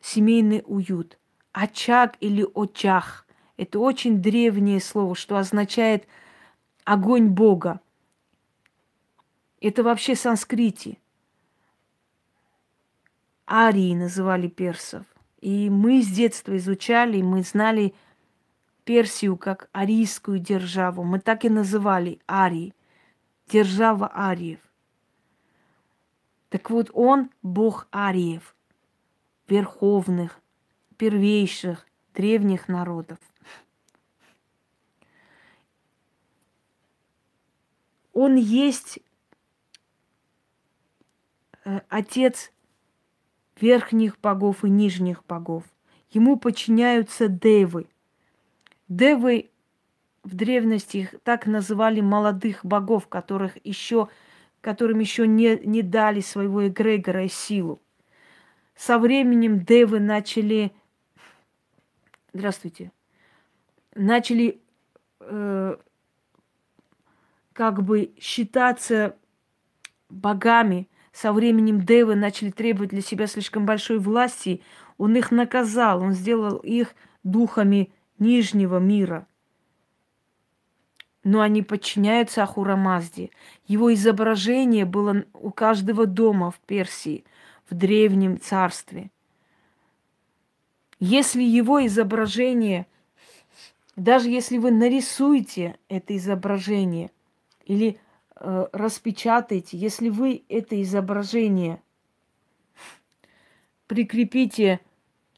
семейный 0.00 0.64
уют. 0.66 1.20
Очаг 1.52 2.16
или 2.18 2.44
очах– 2.52 3.28
это 3.56 3.78
очень 3.78 4.20
древнее 4.20 4.80
слово, 4.80 5.14
что 5.14 5.36
означает 5.36 6.08
огонь 6.82 7.28
Бога. 7.28 7.80
Это 9.60 9.84
вообще 9.84 10.16
санскрити. 10.16 10.98
Арии 13.48 13.94
называли 13.94 14.48
персов. 14.48 15.06
И 15.40 15.70
мы 15.70 16.02
с 16.02 16.08
детства 16.08 16.56
изучали, 16.56 17.22
мы 17.22 17.44
знали 17.44 17.94
Персию 18.82 19.36
как 19.36 19.68
арийскую 19.70 20.40
державу. 20.40 21.04
Мы 21.04 21.20
так 21.20 21.44
и 21.44 21.48
называли 21.48 22.18
Арии. 22.28 22.74
Держава 23.46 24.08
Ариев. 24.12 24.63
Так 26.54 26.70
вот, 26.70 26.88
он 26.92 27.30
бог 27.42 27.88
Ариев, 27.90 28.54
верховных, 29.48 30.40
первейших, 30.96 31.84
древних 32.14 32.68
народов. 32.68 33.18
Он 38.12 38.36
есть 38.36 39.00
Э, 41.64 41.80
отец 41.88 42.52
верхних 43.58 44.20
богов 44.20 44.64
и 44.64 44.70
нижних 44.70 45.24
богов. 45.24 45.64
Ему 46.10 46.36
подчиняются 46.36 47.28
девы. 47.28 47.88
Девы 48.88 49.50
в 50.22 50.34
древности 50.34 50.98
их 50.98 51.14
так 51.22 51.46
называли 51.46 52.00
молодых 52.00 52.64
богов, 52.64 53.08
которых 53.08 53.56
еще, 53.64 54.08
которым 54.64 54.98
еще 54.98 55.28
не, 55.28 55.58
не 55.58 55.82
дали 55.82 56.20
своего 56.20 56.66
эгрегора 56.66 57.26
и 57.26 57.28
силу. 57.28 57.82
Со 58.74 58.98
временем 58.98 59.62
девы 59.62 60.00
начали, 60.00 60.72
здравствуйте, 62.32 62.90
начали 63.94 64.62
э, 65.20 65.76
как 67.52 67.82
бы 67.82 68.14
считаться 68.18 69.16
богами, 70.08 70.88
со 71.12 71.34
временем 71.34 71.82
девы 71.82 72.14
начали 72.16 72.50
требовать 72.50 72.90
для 72.90 73.02
себя 73.02 73.26
слишком 73.26 73.66
большой 73.66 73.98
власти, 73.98 74.62
он 74.96 75.14
их 75.14 75.30
наказал, 75.30 76.00
он 76.00 76.12
сделал 76.12 76.56
их 76.56 76.94
духами 77.22 77.92
нижнего 78.18 78.78
мира. 78.78 79.26
Но 81.24 81.40
они 81.40 81.62
подчиняются 81.62 82.42
Ахура 82.42 82.76
Мазде. 82.76 83.30
Его 83.66 83.92
изображение 83.92 84.84
было 84.84 85.24
у 85.32 85.50
каждого 85.50 86.06
дома 86.06 86.50
в 86.50 86.60
Персии, 86.60 87.24
в 87.68 87.74
древнем 87.74 88.38
царстве. 88.38 89.10
Если 91.00 91.42
его 91.42 91.84
изображение, 91.86 92.86
даже 93.96 94.28
если 94.28 94.58
вы 94.58 94.70
нарисуете 94.70 95.76
это 95.88 96.16
изображение 96.16 97.10
или 97.64 97.98
э, 98.36 98.66
распечатайте, 98.72 99.76
если 99.76 100.10
вы 100.10 100.44
это 100.48 100.80
изображение 100.82 101.80
прикрепите 103.86 104.80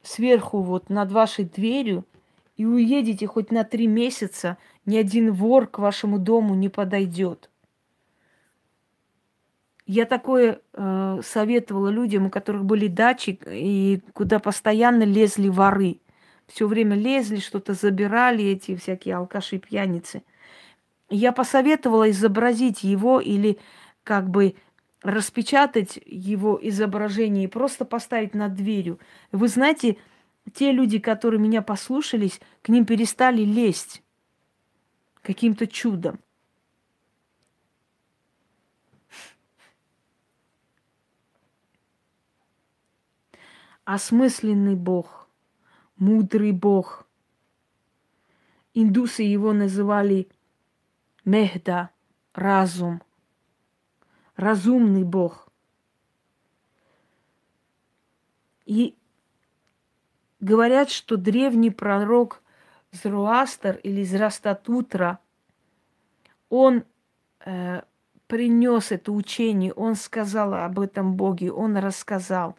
сверху 0.02 0.62
вот 0.62 0.88
над 0.88 1.12
вашей 1.12 1.44
дверью 1.44 2.04
и 2.56 2.64
уедете 2.64 3.26
хоть 3.26 3.50
на 3.50 3.64
три 3.64 3.86
месяца, 3.86 4.56
ни 4.86 4.96
один 4.96 5.32
вор 5.32 5.66
к 5.66 5.78
вашему 5.78 6.18
дому 6.18 6.54
не 6.54 6.68
подойдет. 6.68 7.50
Я 9.86 10.04
такое 10.04 10.60
э, 10.72 11.20
советовала 11.22 11.88
людям, 11.88 12.26
у 12.26 12.30
которых 12.30 12.64
были 12.64 12.88
дачи, 12.88 13.38
и 13.46 14.00
куда 14.14 14.40
постоянно 14.40 15.04
лезли 15.04 15.48
воры. 15.48 16.00
все 16.48 16.66
время 16.66 16.96
лезли, 16.96 17.36
что-то 17.36 17.74
забирали 17.74 18.44
эти 18.44 18.74
всякие 18.74 19.16
алкаши, 19.16 19.58
пьяницы. 19.58 20.22
Я 21.08 21.30
посоветовала 21.30 22.10
изобразить 22.10 22.82
его 22.82 23.20
или 23.20 23.58
как 24.02 24.28
бы 24.28 24.56
распечатать 25.02 26.00
его 26.04 26.58
изображение 26.60 27.44
и 27.44 27.48
просто 27.48 27.84
поставить 27.84 28.34
над 28.34 28.54
дверью. 28.54 28.98
Вы 29.30 29.46
знаете, 29.46 29.98
те 30.52 30.72
люди, 30.72 30.98
которые 30.98 31.40
меня 31.40 31.62
послушались, 31.62 32.40
к 32.62 32.68
ним 32.68 32.86
перестали 32.86 33.42
лезть 33.42 34.02
каким-то 35.22 35.66
чудом. 35.66 36.20
Осмысленный 43.84 44.74
Бог, 44.74 45.28
мудрый 45.96 46.52
Бог. 46.52 47.06
Индусы 48.74 49.22
его 49.22 49.52
называли 49.52 50.28
Мехда, 51.24 51.90
разум, 52.34 53.02
разумный 54.36 55.04
Бог. 55.04 55.48
И 58.64 58.96
говорят, 60.40 60.90
что 60.90 61.16
древний 61.16 61.70
пророк 61.70 62.42
Зруастер 62.92 63.76
или 63.82 64.02
Зрастатутра, 64.04 65.18
он 66.48 66.84
э, 67.44 67.82
принес 68.26 68.92
это 68.92 69.12
учение, 69.12 69.72
он 69.72 69.96
сказал 69.96 70.54
об 70.54 70.78
этом 70.78 71.14
Боге, 71.14 71.52
он 71.52 71.76
рассказал, 71.76 72.56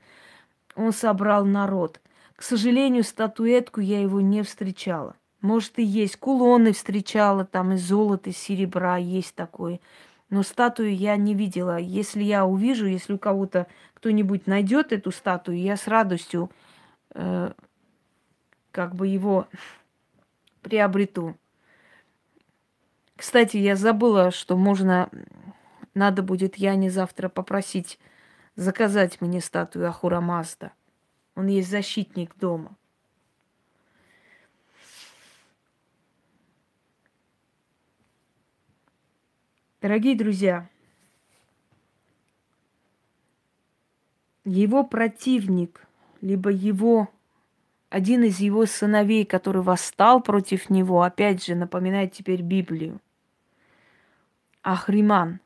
он 0.76 0.92
собрал 0.92 1.46
народ. 1.46 2.00
К 2.36 2.44
сожалению, 2.44 3.04
статуэтку 3.04 3.82
я 3.82 4.02
его 4.02 4.22
не 4.22 4.44
встречала. 4.44 5.16
Может 5.42 5.80
и 5.80 5.84
есть. 5.84 6.18
Кулоны 6.18 6.74
встречала, 6.74 7.46
там 7.46 7.74
из 7.74 7.82
золота, 7.82 8.30
из 8.30 8.38
серебра 8.38 8.98
есть 8.98 9.36
такое. 9.36 9.80
Но 10.30 10.44
статую 10.44 10.96
я 10.96 11.16
не 11.16 11.34
видела. 11.34 11.78
Если 11.78 12.24
я 12.24 12.46
увижу, 12.46 12.86
если 12.86 13.14
у 13.14 13.18
кого-то 13.18 13.68
кто-нибудь 13.94 14.46
найдет 14.46 14.92
эту 14.92 15.12
статую, 15.12 15.60
я 15.60 15.78
с 15.78 15.88
радостью 15.88 16.52
э, 17.18 17.52
как 18.72 18.96
бы 18.96 19.08
его 19.08 19.48
приобрету. 20.62 21.36
Кстати, 23.16 23.58
я 23.58 23.76
забыла, 23.76 24.32
что 24.32 24.56
можно, 24.56 25.10
надо 25.96 26.22
будет 26.22 26.56
Яне 26.58 26.92
завтра 26.92 27.28
попросить 27.28 28.00
заказать 28.56 29.20
мне 29.20 29.42
статую 29.42 29.90
Ахура 29.90 30.22
Мазда. 30.22 30.72
Он 31.36 31.48
есть 31.48 31.70
защитник 31.70 32.36
дома. 32.38 32.76
Дорогие 39.82 40.16
друзья, 40.16 40.70
его 44.44 44.84
противник, 44.84 45.87
либо 46.22 46.50
его 46.50 47.10
один 47.90 48.24
из 48.24 48.40
его 48.40 48.66
сыновей, 48.66 49.26
который 49.26 49.62
восстал 49.62 50.22
против 50.22 50.70
него, 50.70 51.04
опять 51.04 51.46
же 51.46 51.56
напоминает 51.56 52.14
теперь 52.14 52.42
Библию. 52.42 53.00
Ахриман, 54.62 55.40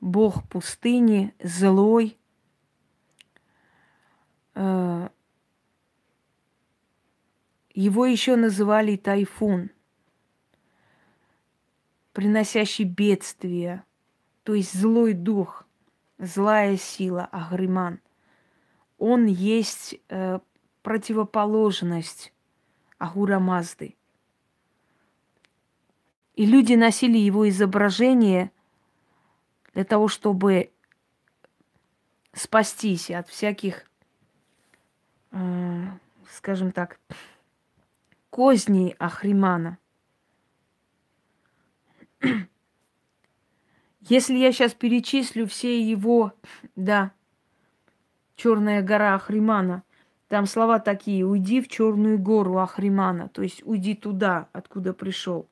бог 0.00 0.48
пустыни, 0.48 1.34
злой, 1.42 2.16
э, 4.54 5.08
его 7.74 8.06
еще 8.06 8.36
называли 8.36 8.96
тайфун, 8.96 9.70
приносящий 12.12 12.84
бедствие, 12.84 13.84
то 14.44 14.54
есть 14.54 14.74
злой 14.78 15.12
дух, 15.12 15.66
злая 16.18 16.76
сила, 16.78 17.28
Ахриман. 17.30 18.00
Он 19.04 19.26
есть 19.26 19.96
э, 20.10 20.38
противоположность 20.84 22.32
Ахура 22.98 23.40
Мазды. 23.40 23.96
И 26.34 26.46
люди 26.46 26.74
носили 26.74 27.18
его 27.18 27.48
изображение 27.48 28.52
для 29.74 29.82
того, 29.82 30.06
чтобы 30.06 30.70
спастись 32.32 33.10
от 33.10 33.28
всяких, 33.28 33.90
э, 35.32 35.86
скажем 36.30 36.70
так, 36.70 37.00
козней 38.30 38.94
Ахримана. 39.00 39.78
Если 43.98 44.36
я 44.36 44.52
сейчас 44.52 44.74
перечислю 44.74 45.48
все 45.48 45.82
его, 45.82 46.34
да, 46.76 47.10
Черная 48.42 48.82
гора 48.82 49.14
Ахримана– 49.14 49.82
там 50.32 50.46
слова 50.46 50.78
такие, 50.78 51.26
уйди 51.26 51.60
в 51.60 51.68
черную 51.68 52.18
гору 52.18 52.56
Ахримана, 52.56 53.28
то 53.28 53.42
есть 53.42 53.62
уйди 53.66 53.94
туда, 53.94 54.48
откуда 54.54 54.94
пришел. 54.94 55.46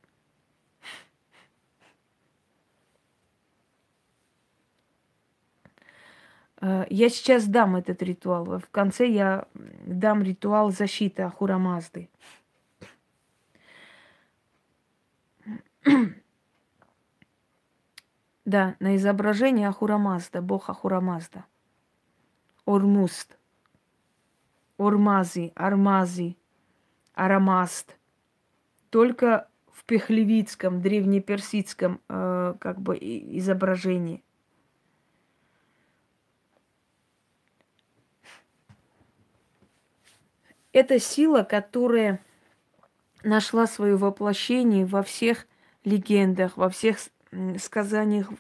Э, 6.63 6.87
я 6.89 7.11
сейчас 7.11 7.47
дам 7.47 7.77
этот 7.77 8.03
ритуал. 8.03 8.59
В 8.59 8.71
конце 8.71 9.07
я 9.07 9.47
дам 9.85 10.23
ритуал 10.23 10.71
защиты 10.71 11.25
Ахура 11.25 11.59
Мазды. 11.59 12.09
Да, 18.47 18.77
на 18.81 18.97
изображении 18.97 19.67
Ахура 19.67 19.99
Мазда, 19.99 20.41
бог 20.41 20.71
Ахура. 20.71 21.03
Ормуст. 22.71 23.37
Ормази, 24.79 25.53
Армази, 25.57 26.39
Арамаст. 27.15 27.97
Только 28.91 29.49
в 29.73 29.85
пехлевицком, 29.85 30.81
древнеперсидском 30.81 32.01
э, 32.09 32.55
как 32.61 32.81
бы 32.81 32.97
изображении. 32.97 34.23
Это 40.73 41.01
сила, 41.01 41.43
которая 41.43 42.25
нашла 43.25 43.67
свое 43.67 43.97
воплощение 43.97 44.87
во 44.87 45.03
всех 45.03 45.49
легендах, 45.83 46.57
во 46.57 46.69
всех 46.69 46.99
сказаниях 47.59 48.31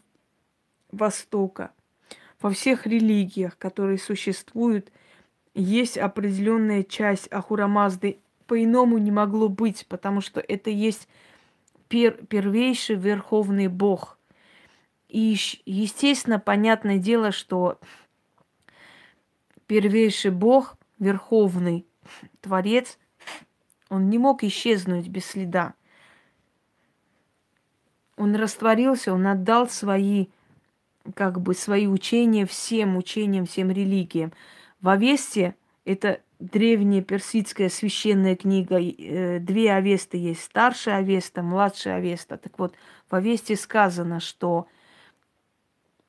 Востока, 0.92 1.72
во 2.40 2.50
всех 2.50 2.86
религиях, 2.86 3.56
которые 3.58 3.98
существуют– 3.98 4.90
есть 5.54 5.98
определенная 5.98 6.82
часть 6.82 7.30
Ахурамазды. 7.32 8.20
По-иному 8.46 8.98
не 8.98 9.10
могло 9.10 9.48
быть, 9.48 9.86
потому 9.88 10.20
что 10.20 10.40
это 10.40 10.70
есть 10.70 11.08
пер 11.88 12.24
первейший 12.26 12.96
верховный 12.96 13.68
бог. 13.68 14.18
И, 15.08 15.36
естественно, 15.66 16.38
понятное 16.38 16.98
дело, 16.98 17.32
что 17.32 17.80
первейший 19.66 20.30
бог, 20.30 20.76
верховный 20.98 21.86
творец, 22.40 22.98
он 23.88 24.08
не 24.08 24.18
мог 24.18 24.44
исчезнуть 24.44 25.08
без 25.08 25.26
следа. 25.26 25.74
Он 28.16 28.34
растворился, 28.36 29.12
он 29.12 29.26
отдал 29.26 29.68
свои, 29.68 30.26
как 31.14 31.40
бы, 31.40 31.54
свои 31.54 31.86
учения 31.86 32.46
всем 32.46 32.96
учениям, 32.96 33.46
всем 33.46 33.70
религиям. 33.70 34.32
В 34.80 34.88
Авесте 34.88 35.54
это 35.84 36.20
древняя 36.38 37.02
персидская 37.02 37.68
священная 37.68 38.36
книга. 38.36 38.78
Э, 38.80 39.38
две 39.38 39.72
Авесты 39.72 40.16
есть. 40.16 40.42
Старшая 40.42 40.96
Авеста, 40.96 41.42
младшая 41.42 41.96
Авеста. 41.96 42.36
Так 42.36 42.58
вот, 42.58 42.74
в 43.10 43.14
Авесте 43.14 43.56
сказано, 43.56 44.20
что 44.20 44.66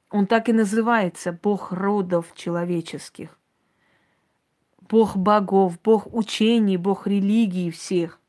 он 0.10 0.27
так 0.27 0.49
и 0.49 0.54
называется 0.54 1.32
Бог 1.32 1.71
родов 1.71 2.34
человеческих. 2.36 3.38
Бог 4.82 5.15
богов, 5.15 5.80
Бог 5.82 6.13
учений, 6.13 6.75
Бог 6.75 7.08
религии 7.08 7.71
всех. 7.71 8.19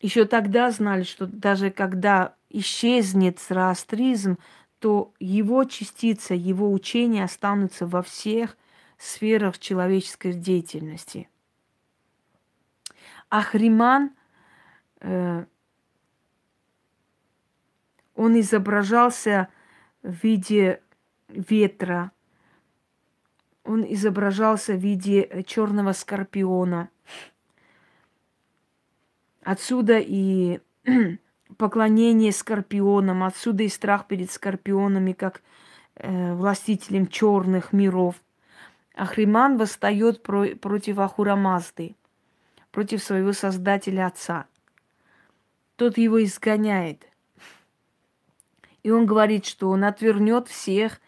Еще 0.00 0.24
тогда 0.24 0.70
знали, 0.70 1.02
что 1.02 1.26
даже 1.26 1.70
когда 1.70 2.34
исчезнет 2.48 3.38
зороастризм, 3.40 4.38
то 4.78 5.12
его 5.18 5.64
частица, 5.64 6.34
его 6.34 6.72
учения 6.72 7.24
останутся 7.24 7.86
во 7.86 8.02
всех 8.02 8.56
сферах 8.96 9.58
человеческой 9.58 10.32
деятельности. 10.32 11.28
Ахриман, 13.28 14.10
э, 15.00 15.44
он 18.14 18.40
изображался 18.40 19.48
в 20.02 20.12
виде 20.22 20.82
ветра, 21.28 22.12
он 23.64 23.84
изображался 23.84 24.74
в 24.74 24.78
виде 24.78 25.44
черного 25.46 25.92
скорпиона. 25.92 26.88
Отсюда 29.42 29.98
и 29.98 30.60
поклонение 31.56 32.32
скорпионам, 32.32 33.24
отсюда 33.24 33.62
и 33.62 33.68
страх 33.68 34.06
перед 34.06 34.30
скорпионами, 34.30 35.12
как 35.12 35.42
э, 35.96 36.34
властителем 36.34 37.06
черных 37.06 37.72
миров. 37.72 38.16
Ахриман 38.94 39.56
восстает 39.56 40.22
про- 40.22 40.56
против 40.56 40.98
Ахурамазды, 40.98 41.94
против 42.70 43.02
своего 43.02 43.32
создателя 43.32 44.06
отца. 44.06 44.46
Тот 45.76 45.96
его 45.96 46.22
изгоняет. 46.22 47.06
И 48.82 48.90
он 48.90 49.06
говорит, 49.06 49.46
что 49.46 49.70
он 49.70 49.84
отвернет 49.84 50.48
всех 50.48 51.00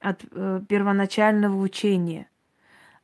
от 0.00 0.24
э, 0.30 0.60
первоначального 0.68 1.56
учения. 1.56 2.28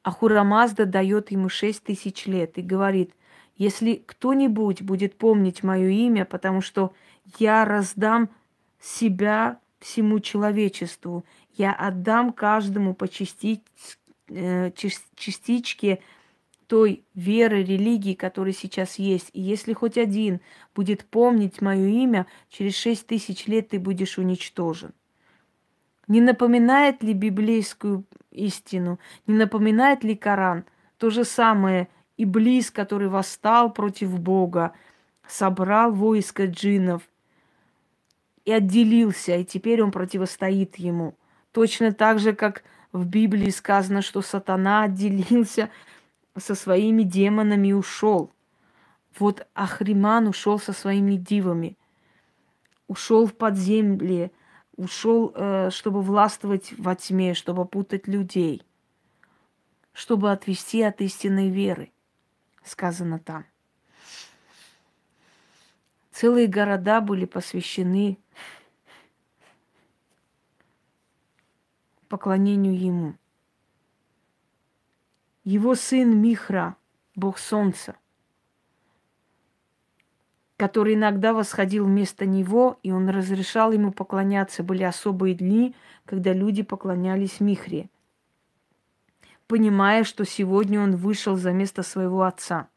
Ахурамазда 0.02 0.86
дает 0.86 1.30
ему 1.30 1.48
шесть 1.48 1.84
тысяч 1.84 2.26
лет 2.26 2.58
и 2.58 2.62
говорит, 2.62 3.14
если 3.56 4.02
кто-нибудь 4.06 4.82
будет 4.82 5.16
помнить 5.16 5.62
мое 5.62 5.88
имя, 5.88 6.24
потому 6.24 6.60
что 6.60 6.92
я 7.38 7.64
раздам 7.64 8.28
себя 8.80 9.58
всему 9.78 10.20
человечеству, 10.20 11.24
я 11.56 11.72
отдам 11.72 12.32
каждому 12.32 12.94
по 12.94 13.06
части, 13.06 13.62
э, 14.28 14.70
частичке 15.16 16.00
той 16.66 17.04
веры, 17.14 17.62
религии, 17.62 18.14
которая 18.14 18.54
сейчас 18.54 18.98
есть. 18.98 19.30
И 19.32 19.40
если 19.40 19.72
хоть 19.74 19.98
один 19.98 20.40
будет 20.74 21.04
помнить 21.04 21.60
мое 21.60 21.86
имя, 21.86 22.26
через 22.48 22.74
шесть 22.74 23.06
тысяч 23.06 23.46
лет 23.46 23.68
ты 23.68 23.78
будешь 23.78 24.18
уничтожен. 24.18 24.92
Не 26.08 26.20
напоминает 26.20 27.02
ли 27.02 27.12
библейскую 27.12 28.04
истину? 28.30 28.98
Не 29.26 29.34
напоминает 29.36 30.04
ли 30.04 30.16
Коран? 30.16 30.64
То 30.98 31.10
же 31.10 31.24
самое 31.24 31.88
Иблис, 32.16 32.70
который 32.70 33.08
восстал 33.08 33.72
против 33.72 34.18
Бога, 34.18 34.72
собрал 35.26 35.92
войско 35.92 36.46
джинов 36.46 37.02
и 38.44 38.52
отделился, 38.52 39.36
и 39.36 39.44
теперь 39.44 39.82
он 39.82 39.90
противостоит 39.90 40.76
ему. 40.76 41.14
Точно 41.52 41.92
так 41.92 42.18
же, 42.18 42.34
как 42.34 42.62
в 42.92 43.06
Библии 43.06 43.50
сказано, 43.50 44.02
что 44.02 44.22
сатана 44.22 44.84
отделился 44.84 45.70
со 46.36 46.54
своими 46.54 47.02
демонами 47.02 47.68
и 47.68 47.72
ушел. 47.72 48.30
Вот 49.18 49.46
Ахриман 49.54 50.28
ушел 50.28 50.58
со 50.58 50.72
своими 50.72 51.14
дивами, 51.14 51.76
ушел 52.88 53.26
в 53.26 53.34
подземле, 53.34 54.32
ушел, 54.76 55.32
э, 55.34 55.70
чтобы 55.70 56.02
властвовать 56.02 56.74
во 56.78 56.96
тьме, 56.96 57.34
чтобы 57.34 57.64
путать 57.64 58.08
людей, 58.08 58.62
чтобы 59.92 60.32
отвести 60.32 60.82
от 60.82 61.00
истинной 61.00 61.48
веры, 61.48 61.92
сказано 62.64 63.18
там. 63.18 63.44
Целые 66.10 66.46
города 66.46 67.00
были 67.00 67.24
посвящены 67.24 68.18
поклонению 72.08 72.78
ему. 72.78 73.14
Его 75.42 75.74
сын 75.74 76.16
Михра, 76.22 76.76
бог 77.16 77.38
солнца, 77.38 77.96
который 80.56 80.94
иногда 80.94 81.32
восходил 81.34 81.84
вместо 81.84 82.24
него, 82.24 82.78
и 82.82 82.92
он 82.92 83.08
разрешал 83.08 83.72
ему 83.72 83.92
поклоняться. 83.92 84.62
Были 84.62 84.84
особые 84.84 85.34
дни, 85.34 85.74
когда 86.04 86.32
люди 86.32 86.62
поклонялись 86.62 87.40
Михре, 87.40 87.90
понимая, 89.46 90.04
что 90.04 90.24
сегодня 90.24 90.80
он 90.80 90.96
вышел 90.96 91.36
за 91.36 91.52
место 91.52 91.82
своего 91.82 92.22
отца. 92.22 92.68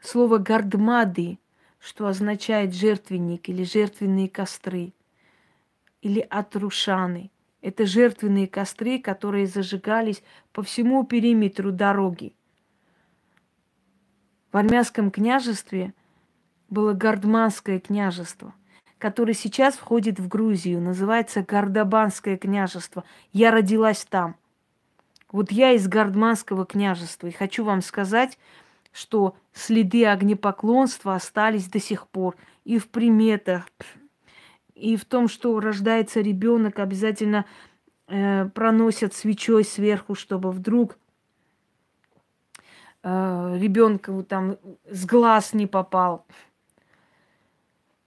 Слово 0.00 0.38
«гардмады», 0.38 1.38
что 1.78 2.06
означает 2.06 2.74
жертвенник 2.74 3.48
или 3.48 3.64
жертвенные 3.64 4.28
костры, 4.28 4.92
или 6.00 6.20
атрушаны– 6.20 7.30
это 7.62 7.86
жертвенные 7.86 8.48
костры, 8.48 8.98
которые 8.98 9.46
зажигались 9.46 10.22
по 10.52 10.62
всему 10.62 11.04
периметру 11.04 11.70
дороги. 11.70 12.34
В 14.50 14.56
армянском 14.56 15.10
княжестве 15.10 15.94
было 16.68 16.92
Гардманское 16.92 17.78
княжество, 17.78 18.52
которое 19.02 19.34
сейчас 19.34 19.74
входит 19.74 20.20
в 20.20 20.28
Грузию, 20.28 20.80
называется 20.80 21.42
Гардабанское 21.42 22.38
княжество. 22.38 23.02
Я 23.32 23.50
родилась 23.50 24.04
там. 24.08 24.36
Вот 25.32 25.50
я 25.50 25.72
из 25.72 25.88
Гардманского 25.88 26.64
княжества. 26.64 27.26
И 27.26 27.32
хочу 27.32 27.64
вам 27.64 27.82
сказать, 27.82 28.38
что 28.92 29.34
следы 29.52 30.06
огнепоклонства 30.06 31.16
остались 31.16 31.66
до 31.66 31.80
сих 31.80 32.06
пор 32.06 32.36
и 32.62 32.78
в 32.78 32.88
приметах, 32.90 33.64
и 34.76 34.94
в 34.94 35.04
том, 35.04 35.26
что 35.26 35.58
рождается 35.58 36.20
ребенок, 36.20 36.78
обязательно 36.78 37.44
э, 38.06 38.48
проносят 38.50 39.14
свечой 39.14 39.64
сверху, 39.64 40.14
чтобы 40.14 40.52
вдруг 40.52 40.96
э, 43.02 43.58
ребенка 43.58 44.12
там 44.22 44.58
с 44.88 45.04
глаз 45.06 45.54
не 45.54 45.66
попал. 45.66 46.24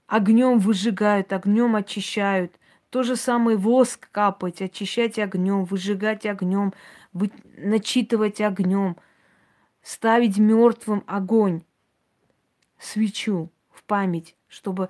Огнем 0.08 0.60
выжигают, 0.60 1.34
огнем 1.34 1.76
очищают. 1.76 2.60
То 2.89 3.04
же 3.04 3.15
самое 3.15 3.58
воск 3.58 4.08
капать, 4.12 4.62
очищать 4.62 5.18
огнем, 5.20 5.65
выжигать 5.65 6.26
огнем, 6.26 6.74
вы... 7.12 7.32
начитывать 7.58 8.39
огнем, 8.39 8.98
ставить 9.82 10.38
мертвым 10.38 11.04
огонь, 11.08 11.63
свечу 12.78 13.52
в 13.72 13.84
память, 13.84 14.36
чтобы 14.48 14.89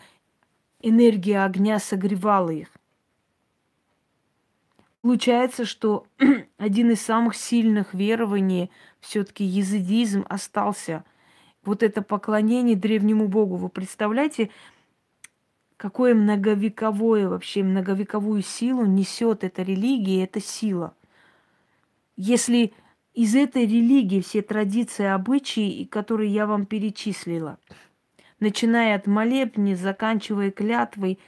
энергия 0.82 1.44
огня 1.44 1.80
согревала 1.80 2.50
их. 2.50 2.70
Получается, 5.02 5.66
что 5.66 6.08
один 6.58 6.92
из 6.92 7.02
самых 7.02 7.36
сильных 7.36 7.94
верований, 7.94 8.72
все-таки 9.00 9.44
языдизм, 9.44 10.26
остался. 10.28 11.06
Вот 11.64 11.84
это 11.84 12.02
поклонение 12.02 12.76
древнему 12.76 13.28
богу. 13.28 13.56
Вы 13.56 13.70
представляете, 13.70 14.50
какое 15.78 16.14
многовековое, 16.14 17.28
вообще 17.28 17.64
многовековую 17.64 18.42
силу 18.42 18.86
несет 18.86 19.44
эта 19.44 19.62
религия, 19.62 20.24
эта 20.24 20.40
сила. 20.40 20.94
Если 22.18 22.74
из 23.14 23.36
этой 23.36 23.64
религии 23.64 24.22
все 24.22 24.42
традиции, 24.42 25.06
обычаи, 25.06 25.86
которые 25.86 26.34
я 26.34 26.48
вам 26.48 26.66
перечислила– 26.66 27.58
начиная 28.40 28.96
от 28.96 29.08
молебни, 29.08 29.74
заканчивая 29.74 30.52
клятвой, 30.52 31.20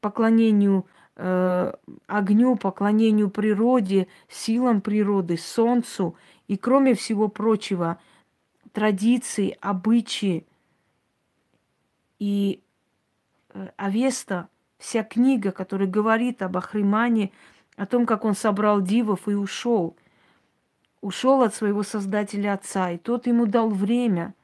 поклонению 0.00 0.86
э, 1.16 1.72
огню, 2.06 2.56
поклонению 2.56 3.30
природе, 3.30 4.08
силам 4.28 4.80
природы, 4.80 5.36
солнцу 5.36 6.16
и, 6.48 6.56
кроме 6.56 6.94
всего 6.94 7.28
прочего, 7.28 7.98
традиции, 8.72 9.56
обычаи 9.60 10.46
и 12.18 12.60
Авеста, 13.76 14.48
вся 14.78 15.02
книга, 15.02 15.52
которая 15.52 15.88
говорит 15.88 16.42
об 16.42 16.56
Ахримане, 16.56 17.32
о 17.76 17.86
том, 17.86 18.06
как 18.06 18.24
он 18.24 18.34
собрал 18.34 18.80
дивов 18.80 19.28
и 19.28 19.34
ушел. 19.34 19.96
Ушел 21.00 21.42
от 21.42 21.54
своего 21.54 21.82
создателя 21.82 22.54
отца, 22.54 22.90
и 22.90 22.98
тот 22.98 23.26
ему 23.26 23.46
дал 23.46 23.70
время– 23.70 24.34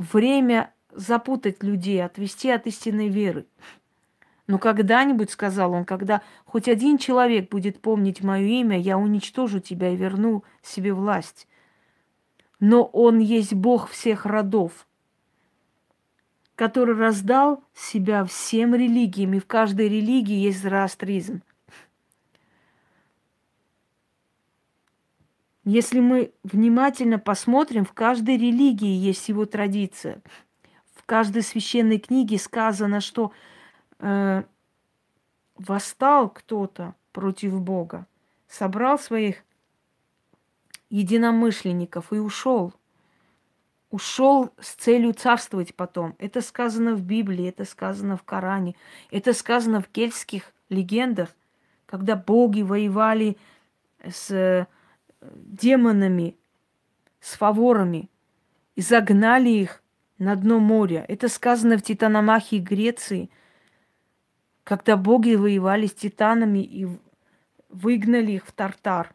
время 0.00 0.72
запутать 0.92 1.62
людей, 1.62 2.02
отвести 2.02 2.50
от 2.50 2.66
истинной 2.66 3.08
веры. 3.08 3.46
Но 4.46 4.58
когда-нибудь, 4.58 5.30
сказал 5.30 5.72
он, 5.72 5.84
когда 5.84 6.22
хоть 6.44 6.68
один 6.68 6.98
человек 6.98 7.50
будет 7.50 7.80
помнить 7.80 8.22
мое 8.22 8.46
имя, 8.46 8.80
я 8.80 8.98
уничтожу 8.98 9.60
тебя 9.60 9.90
и 9.90 9.96
верну 9.96 10.42
себе 10.62 10.92
власть. 10.92 11.46
Но 12.58 12.84
он 12.84 13.18
есть 13.18 13.54
Бог 13.54 13.88
всех 13.88 14.26
родов, 14.26 14.88
который 16.60 16.94
раздал 16.94 17.64
себя 17.74 18.22
всем 18.26 18.74
религиям, 18.74 19.32
и 19.32 19.38
в 19.38 19.46
каждой 19.46 19.88
религии 19.88 20.34
есть 20.34 20.60
зороастризм. 20.60 21.42
Если 25.64 26.00
мы 26.00 26.34
внимательно 26.42 27.18
посмотрим, 27.18 27.86
в 27.86 27.94
каждой 27.94 28.36
религии 28.36 28.92
есть 28.94 29.26
его 29.30 29.46
традиция. 29.46 30.20
В 30.92 31.06
каждой 31.06 31.40
священной 31.40 31.98
книге 31.98 32.36
сказано, 32.36 33.00
что 33.00 33.32
э, 33.98 34.42
восстал 35.56 36.28
кто-то 36.28 36.94
против 37.12 37.58
Бога, 37.58 38.06
собрал 38.48 38.98
своих 38.98 39.44
единомышленников 40.90 42.12
и 42.12 42.18
ушел. 42.18 42.74
Ушел 43.90 44.50
с 44.60 44.74
целью 44.74 45.12
царствовать 45.12 45.74
потом. 45.74 46.14
Это 46.18 46.40
сказано 46.40 46.94
в 46.94 47.02
Библии, 47.02 47.48
это 47.48 47.64
сказано 47.64 48.16
в 48.16 48.22
Коране, 48.22 48.76
это 49.10 49.32
сказано 49.32 49.80
в 49.80 49.88
кельтских 49.88 50.52
легендах, 50.68 51.30
когда 51.86 52.14
боги 52.14 52.62
воевали 52.62 53.36
с 54.04 54.30
э, 54.30 54.66
демонами, 55.20 56.36
с 57.20 57.36
фаворами, 57.36 58.08
и 58.76 58.82
загнали 58.82 59.50
их 59.50 59.82
на 60.18 60.36
дно 60.36 60.60
моря. 60.60 61.04
Это 61.08 61.28
сказано 61.28 61.76
в 61.76 61.82
Титаномахии 61.82 62.58
Греции, 62.58 63.30
когда 64.64 64.96
боги 64.96 65.34
воевали 65.34 65.86
с 65.86 65.94
титанами 65.94 66.60
и 66.60 66.86
выгнали 67.68 68.32
их 68.32 68.46
в 68.46 68.52
Тартар. 68.52 69.12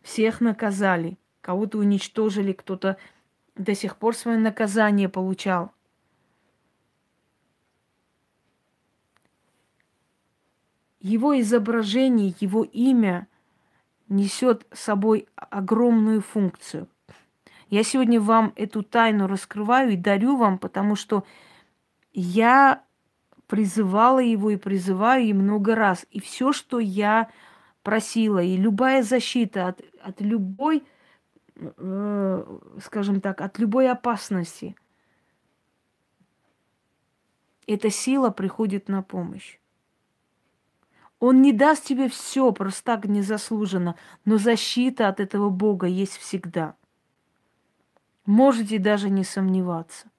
Всех 0.00 0.40
наказали, 0.40 1.18
кого-то 1.40 1.78
уничтожили, 1.78 2.52
кто-то 2.52 2.96
до 3.56 3.74
сих 3.74 3.96
пор 3.96 4.16
свое 4.16 4.38
наказание 4.38 5.08
получал. 5.08 5.72
Его 11.00 11.38
изображение, 11.40 12.34
его 12.40 12.62
имя 12.62 13.26
несет 14.08 14.66
собой 14.72 15.28
огромную 15.34 16.20
функцию. 16.20 16.88
Я 17.70 17.84
сегодня 17.84 18.20
вам 18.20 18.52
эту 18.56 18.82
тайну 18.82 19.26
раскрываю 19.26 19.92
и 19.92 19.96
дарю 19.96 20.36
вам, 20.36 20.58
потому 20.58 20.96
что 20.96 21.24
я 22.12 22.82
призывала 23.46 24.18
его 24.18 24.50
и 24.50 24.56
призываю 24.56 25.24
и 25.24 25.32
много 25.32 25.74
раз. 25.74 26.04
И 26.10 26.20
все, 26.20 26.52
что 26.52 26.80
я 26.80 27.30
просила, 27.82 28.42
и 28.42 28.56
любая 28.56 29.02
защита 29.02 29.68
от, 29.68 29.80
от 30.02 30.20
любой, 30.20 30.84
скажем 32.80 33.20
так, 33.20 33.40
от 33.40 33.58
любой 33.58 33.90
опасности, 33.90 34.76
эта 37.66 37.90
сила 37.90 38.30
приходит 38.30 38.88
на 38.88 39.02
помощь. 39.02 39.58
Он 41.18 41.42
не 41.42 41.52
даст 41.52 41.84
тебе 41.84 42.08
все 42.08 42.50
просто 42.52 42.82
так 42.82 43.04
незаслуженно, 43.04 43.94
но 44.24 44.38
защита 44.38 45.08
от 45.08 45.20
этого 45.20 45.50
Бога 45.50 45.86
есть 45.86 46.16
всегда. 46.16 46.74
Можете 48.24 48.78
даже 48.78 49.10
не 49.10 49.22
сомневаться. 49.22 50.10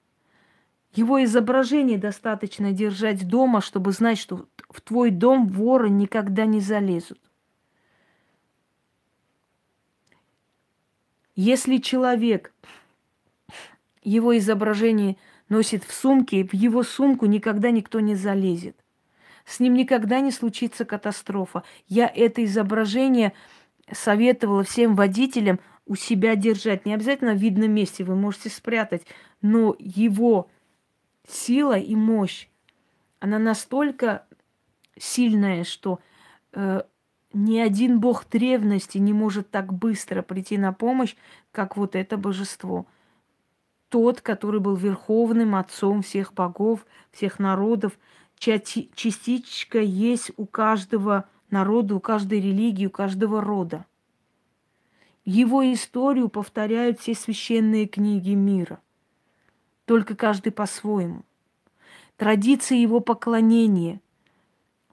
Его 0.94 1.24
изображение 1.24 1.98
достаточно 1.98 2.72
держать 2.72 3.26
дома, 3.26 3.60
чтобы 3.60 3.92
знать, 3.92 4.18
что 4.18 4.46
в 4.68 4.80
твой 4.80 5.10
дом 5.10 5.48
воры 5.48 5.90
никогда 5.90 6.46
не 6.46 6.60
залезут. 6.60 7.18
Если 11.34 11.78
человек 11.78 12.52
его 14.02 14.36
изображение 14.36 15.16
носит 15.48 15.84
в 15.84 15.92
сумке, 15.92 16.44
в 16.44 16.54
его 16.54 16.82
сумку 16.82 17.26
никогда 17.26 17.70
никто 17.70 18.00
не 18.00 18.14
залезет 18.14 18.82
с 19.44 19.60
ним 19.60 19.74
никогда 19.74 20.20
не 20.20 20.30
случится 20.30 20.84
катастрофа. 20.84 21.62
Я 21.88 22.10
это 22.14 22.44
изображение 22.44 23.32
советовала 23.90 24.62
всем 24.64 24.94
водителям 24.94 25.60
у 25.86 25.96
себя 25.96 26.36
держать. 26.36 26.86
Не 26.86 26.94
обязательно 26.94 27.34
в 27.34 27.38
видном 27.38 27.72
месте, 27.72 28.04
вы 28.04 28.14
можете 28.14 28.50
спрятать, 28.50 29.02
но 29.40 29.74
его 29.78 30.48
сила 31.28 31.78
и 31.78 31.94
мощь, 31.94 32.48
она 33.20 33.38
настолько 33.38 34.26
сильная, 34.98 35.64
что 35.64 36.00
э, 36.52 36.82
ни 37.32 37.58
один 37.58 38.00
бог 38.00 38.28
древности 38.28 38.98
не 38.98 39.12
может 39.12 39.50
так 39.50 39.72
быстро 39.72 40.22
прийти 40.22 40.58
на 40.58 40.72
помощь, 40.72 41.14
как 41.50 41.76
вот 41.76 41.96
это 41.96 42.16
божество. 42.16 42.86
Тот, 43.88 44.20
который 44.20 44.60
был 44.60 44.74
верховным 44.74 45.54
отцом 45.54 46.02
всех 46.02 46.32
богов, 46.34 46.86
всех 47.10 47.38
народов– 47.38 47.92
частичка 48.42 49.78
есть 49.78 50.32
у 50.36 50.46
каждого 50.46 51.28
народа, 51.50 51.94
у 51.94 52.00
каждой 52.00 52.40
религии, 52.40 52.86
у 52.86 52.90
каждого 52.90 53.40
рода. 53.40 53.86
Его 55.24 55.62
историю 55.72 56.28
повторяют 56.28 56.98
все 56.98 57.14
священные 57.14 57.86
книги 57.86 58.30
мира, 58.30 58.80
только 59.84 60.16
каждый 60.16 60.50
по-своему. 60.50 61.22
Традиции 62.16 62.76
его 62.76 62.98
поклонения, 62.98 64.00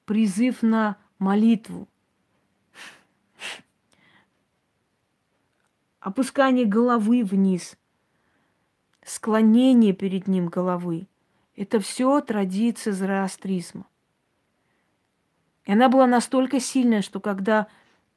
призыв 0.05 0.61
на 0.61 0.97
молитву, 1.17 1.87
опускание 5.99 6.65
головы 6.65 7.23
вниз, 7.23 7.77
склонение 9.03 9.93
перед 9.93 10.27
ним 10.27 10.47
головы– 10.47 11.07
это 11.59 11.81
все 11.81 12.21
традиция 12.21 12.93
зороастризма. 12.93 13.85
И 15.65 15.73
она 15.73 15.89
была 15.89 16.07
настолько 16.07 16.61
сильная, 16.61 17.01
что 17.01 17.19
когда 17.19 17.67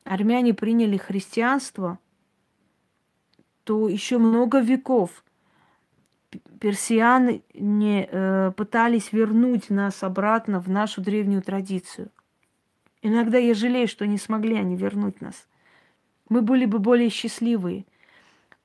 армяне 0.04 0.54
приняли 0.54 0.96
христианство, 0.96 1.98
то 3.64 3.88
еще 3.88 4.18
много 4.18 4.60
веков 4.60 5.24
персианы 6.60 7.42
не 7.52 8.08
э, 8.08 8.52
пытались 8.56 9.12
вернуть 9.12 9.70
нас 9.70 10.04
обратно 10.04 10.60
в 10.60 10.70
нашу 10.70 11.02
древнюю 11.02 11.42
традицию. 11.42 12.12
Иногда 13.02 13.38
я 13.38 13.54
жалею, 13.54 13.88
что 13.88 14.06
не 14.06 14.18
смогли 14.18 14.54
они 14.54 14.76
вернуть 14.76 15.20
нас. 15.20 15.48
Мы 16.28 16.42
были 16.42 16.64
бы 16.64 16.78
более 16.78 17.10
счастливые. 17.10 17.84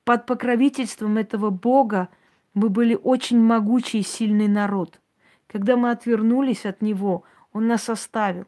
Под 0.04 0.26
покровительством 0.26 1.16
этого 1.16 1.50
Бога 1.50 2.08
мы 2.54 2.68
были 2.70 2.94
очень 2.94 3.40
могучий 3.40 4.00
и 4.00 4.02
сильный 4.02 4.48
народ. 4.48 5.00
Когда 5.46 5.76
мы 5.76 5.90
отвернулись 5.90 6.66
от 6.66 6.82
него, 6.82 7.24
он 7.52 7.66
нас 7.66 7.88
оставил. 7.88 8.46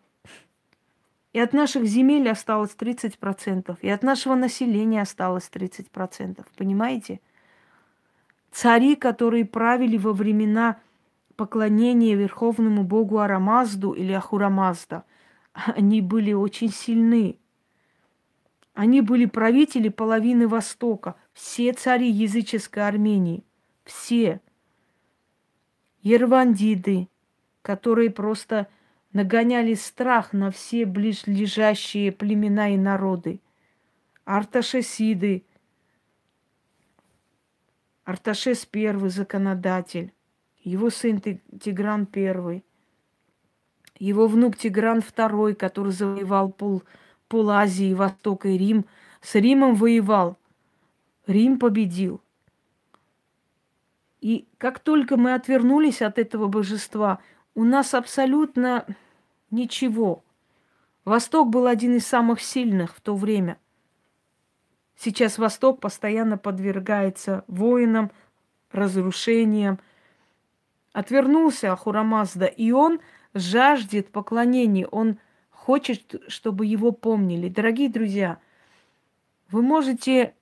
И 1.32 1.38
от 1.38 1.52
наших 1.52 1.84
земель 1.84 2.28
осталось 2.28 2.74
30%, 2.76 3.78
и 3.80 3.88
от 3.88 4.02
нашего 4.02 4.34
населения 4.34 5.02
осталось 5.02 5.48
30%. 5.52 6.44
Понимаете? 6.56 7.20
Цари, 8.50 8.96
которые 8.96 9.44
правили 9.44 9.96
во 9.96 10.12
времена 10.12 10.80
поклонения 11.36 12.16
верховному 12.16 12.82
богу 12.82 13.18
Арамазду 13.18 13.92
или 13.92 14.12
Ахурамазда, 14.12 15.04
они 15.54 16.02
были 16.02 16.32
очень 16.32 16.70
сильны. 16.70 17.39
Они 18.74 19.00
были 19.00 19.26
правители 19.26 19.88
половины 19.88 20.48
Востока, 20.48 21.16
все 21.32 21.72
цари 21.72 22.10
языческой 22.10 22.86
Армении 22.86 23.44
все. 23.90 24.40
Ервандиды, 26.02 27.08
которые 27.62 28.10
просто 28.10 28.68
нагоняли 29.12 29.74
страх 29.74 30.32
на 30.32 30.50
все 30.50 30.86
ближлежащие 30.86 32.12
племена 32.12 32.70
и 32.70 32.76
народы. 32.76 33.40
Арташесиды, 34.24 35.44
Арташес 38.04 38.64
первый 38.66 39.10
законодатель, 39.10 40.12
его 40.62 40.90
сын 40.90 41.20
Тигран 41.20 42.06
первый, 42.06 42.64
его 43.98 44.26
внук 44.26 44.56
Тигран 44.56 45.00
второй, 45.02 45.54
который 45.54 45.92
завоевал 45.92 46.50
пол, 46.50 46.82
пол 47.30 47.50
Азии, 47.50 47.94
Восток 47.94 48.44
и 48.44 48.58
Рим, 48.58 48.84
с 49.22 49.34
Римом 49.36 49.74
воевал. 49.74 50.36
Рим 51.26 51.58
победил– 51.58 52.20
и 54.20 54.46
как 54.58 54.78
только 54.80 55.16
мы 55.16 55.34
отвернулись 55.34 56.02
от 56.02 56.18
этого 56.18 56.46
божества, 56.46 57.20
у 57.54 57.64
нас 57.64 57.94
абсолютно 57.94 58.86
ничего. 59.50 60.22
Восток 61.04 61.48
был 61.48 61.66
один 61.66 61.96
из 61.96 62.06
самых 62.06 62.40
сильных 62.40 62.94
в 62.94 63.00
то 63.00 63.14
время. 63.14 63.58
Сейчас 64.96 65.38
Восток 65.38 65.80
постоянно 65.80 66.36
подвергается 66.36 67.44
войнам, 67.46 68.10
разрушениям. 68.70 69.78
Отвернулся 70.92 71.72
Ахурамазда, 71.72 72.44
и 72.44 72.72
он 72.72 73.00
жаждет 73.32 74.12
поклонения, 74.12 74.86
он 74.86 75.18
хочет, 75.60 76.14
чтобы 76.28 76.64
его 76.64 76.90
помнили. 76.90 77.50
Дорогие 77.50 77.90
друзья, 77.90 78.40
вы 79.50 79.60
можете 79.60 80.34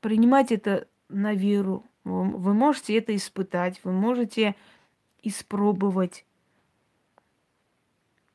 принимать 0.00 0.52
это 0.52 0.86
на 1.08 1.32
веру, 1.32 1.86
вы 2.04 2.52
можете 2.52 2.98
это 2.98 3.16
испытать, 3.16 3.80
вы 3.84 3.92
можете 3.92 4.54
испробовать. 5.22 6.26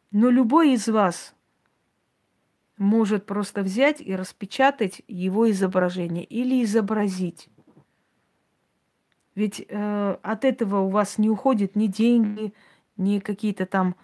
Но 0.10 0.32
любой 0.32 0.74
из 0.74 0.88
вас 0.88 1.36
может 2.78 3.28
просто 3.28 3.62
взять 3.62 4.02
и 4.02 4.16
распечатать 4.16 5.04
его 5.08 5.50
изображение 5.52 6.24
или 6.24 6.64
изобразить. 6.64 7.50
Ведь 9.36 9.64
э, 9.68 10.18
от 10.24 10.44
этого 10.44 10.80
у 10.80 10.90
вас 10.90 11.20
не 11.20 11.30
уходят 11.30 11.76
ни 11.76 11.86
деньги, 11.86 12.54
ни 12.98 13.20
какие-то 13.20 13.68
там 13.68 13.96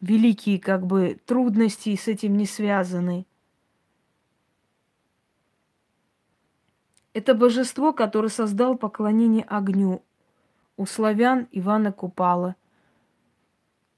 великие 0.00 0.58
как 0.58 0.86
бы 0.86 1.18
трудности 1.26 1.94
с 1.96 2.08
этим 2.08 2.36
не 2.36 2.46
связаны. 2.46 3.26
Это 7.12 7.34
божество, 7.34 7.92
которое 7.92 8.28
создал 8.28 8.76
поклонение 8.76 9.44
огню. 9.44 10.02
У 10.76 10.84
славян 10.84 11.48
Ивана 11.52 11.90
Купала, 11.90 12.54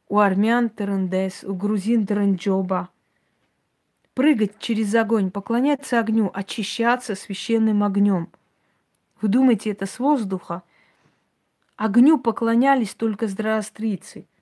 у 0.08 0.20
армян 0.20 0.70
Терендес, 0.70 1.42
у 1.42 1.54
грузин 1.54 2.04
Дранджоба. 2.04 2.88
Прыгать 4.14 4.60
через 4.60 4.94
огонь, 4.94 5.32
поклоняться 5.32 5.98
огню, 5.98 6.30
очищаться 6.32 7.16
священным 7.16 7.82
огнем. 7.82 8.28
Вы 9.20 9.28
думаете, 9.28 9.70
это 9.70 9.86
с 9.86 9.98
воздуха? 9.98 10.62
Огню 11.74 12.18
поклонялись 12.18 12.94
только 12.94 13.26
зороастрийцы– 13.26 14.28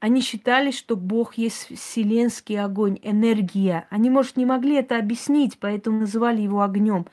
они 0.00 0.22
считали, 0.22 0.70
что 0.70 0.96
Бог 0.96 1.34
есть 1.34 1.68
вселенский 1.78 2.58
огонь, 2.58 2.98
энергия. 3.02 3.86
Они, 3.90 4.08
может, 4.08 4.38
не 4.38 4.46
могли 4.46 4.76
это 4.76 4.96
объяснить, 4.96 5.58
поэтому 5.58 6.00
называли 6.00 6.40
его 6.40 6.62
огнем. 6.62 7.06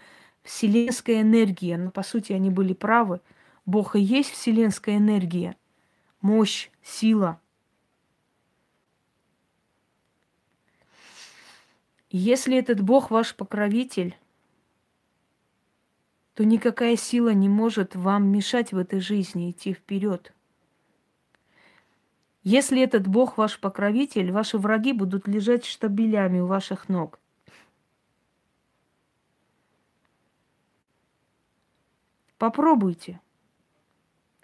Вселенская 0.44 1.22
энергия. 1.22 1.78
Но, 1.78 1.92
по 1.92 2.02
сути, 2.02 2.32
они 2.32 2.50
были 2.50 2.74
правы. 2.74 3.20
Бог 3.66 3.98
и 3.98 4.00
есть 4.00 4.32
вселенская 4.32 4.98
энергия. 4.98 5.58
Мощь, 6.22 6.70
сила. 6.82 7.42
Если 12.10 12.58
этот 12.58 12.80
Бог 12.80 13.12
ваш 13.12 13.36
покровитель, 13.36 14.18
то 16.36 16.46
никакая 16.46 16.96
сила 16.96 17.34
не 17.34 17.50
может 17.50 17.98
вам 17.98 18.28
мешать 18.28 18.72
в 18.72 18.78
этой 18.78 19.02
жизни 19.02 19.52
идти 19.52 19.74
вперед. 19.74 20.34
Если 22.50 22.82
этот 22.82 23.10
Бог 23.10 23.38
ваш 23.38 23.60
покровитель, 23.60 24.32
ваши 24.32 24.58
враги 24.58 24.94
будут 24.94 25.28
лежать 25.28 25.66
штабелями 25.66 26.40
у 26.40 26.46
ваших 26.46 26.88
ног. 26.88 27.20
Попробуйте. 32.38 33.20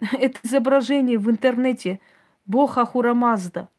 Это 0.00 0.38
изображение 0.42 1.16
в 1.16 1.30
интернете 1.30 1.98
Бог 2.44 2.76
Ахурамазда. 2.76 3.70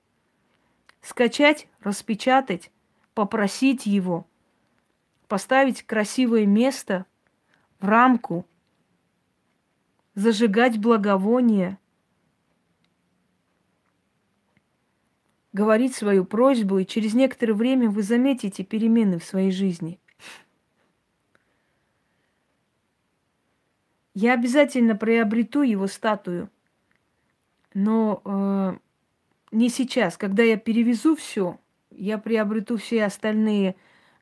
Скачать, 1.02 1.68
распечатать, 1.82 2.72
попросить 3.14 3.86
его, 3.86 4.26
поставить 5.28 5.84
красивое 5.84 6.48
место 6.48 7.06
в 7.80 7.88
рамку, 7.88 8.48
зажигать 10.16 10.80
благовоние– 10.80 11.78
говорить 15.56 15.96
свою 15.96 16.26
просьбу, 16.26 16.80
и 16.80 16.86
через 16.86 17.14
некоторое 17.14 17.54
время 17.54 17.90
вы 17.90 18.04
заметите 18.04 18.66
перемены 18.66 19.20
в 19.20 19.24
своей 19.24 19.52
жизни. 19.52 20.00
Я 24.14 24.34
обязательно 24.34 24.98
приобрету 24.98 25.62
его 25.62 25.88
статую, 25.88 26.50
но 27.74 28.22
э, 28.26 28.78
не 29.52 29.70
сейчас. 29.70 30.18
Когда 30.18 30.44
я 30.44 30.58
перевезу 30.58 31.16
все, 31.16 31.58
я 31.90 32.18
приобрету 32.18 32.76
все 32.76 33.06
остальные 33.06 33.76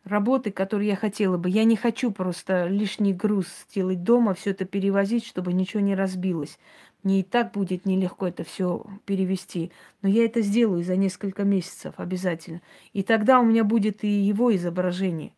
работы, 0.04 0.52
которые 0.52 0.90
я 0.90 0.96
хотела 0.96 1.38
бы. 1.38 1.50
Я 1.50 1.64
не 1.64 1.76
хочу 1.76 2.12
просто 2.12 2.68
лишний 2.68 3.14
груз 3.14 3.48
сделать 3.68 4.04
дома, 4.04 4.36
все 4.36 4.52
это 4.52 4.66
перевозить, 4.66 5.26
чтобы 5.26 5.54
ничего 5.54 5.82
не 5.82 5.96
разбилось. 5.96 6.60
Мне 7.04 7.20
и 7.20 7.24
так 7.24 7.52
будет 7.52 7.86
нелегко 7.86 8.28
это 8.28 8.46
все 8.46 8.86
перевести. 9.06 9.72
Но 10.02 10.08
я 10.08 10.24
это 10.24 10.42
сделаю 10.42 10.84
за 10.84 10.96
несколько 10.96 11.44
месяцев 11.44 11.96
обязательно. 11.98 12.62
И 12.94 13.04
тогда 13.04 13.42
у 13.42 13.46
меня 13.46 13.66
будет 13.66 14.06
и 14.06 14.08
его 14.08 14.56
изображение. 14.56 15.34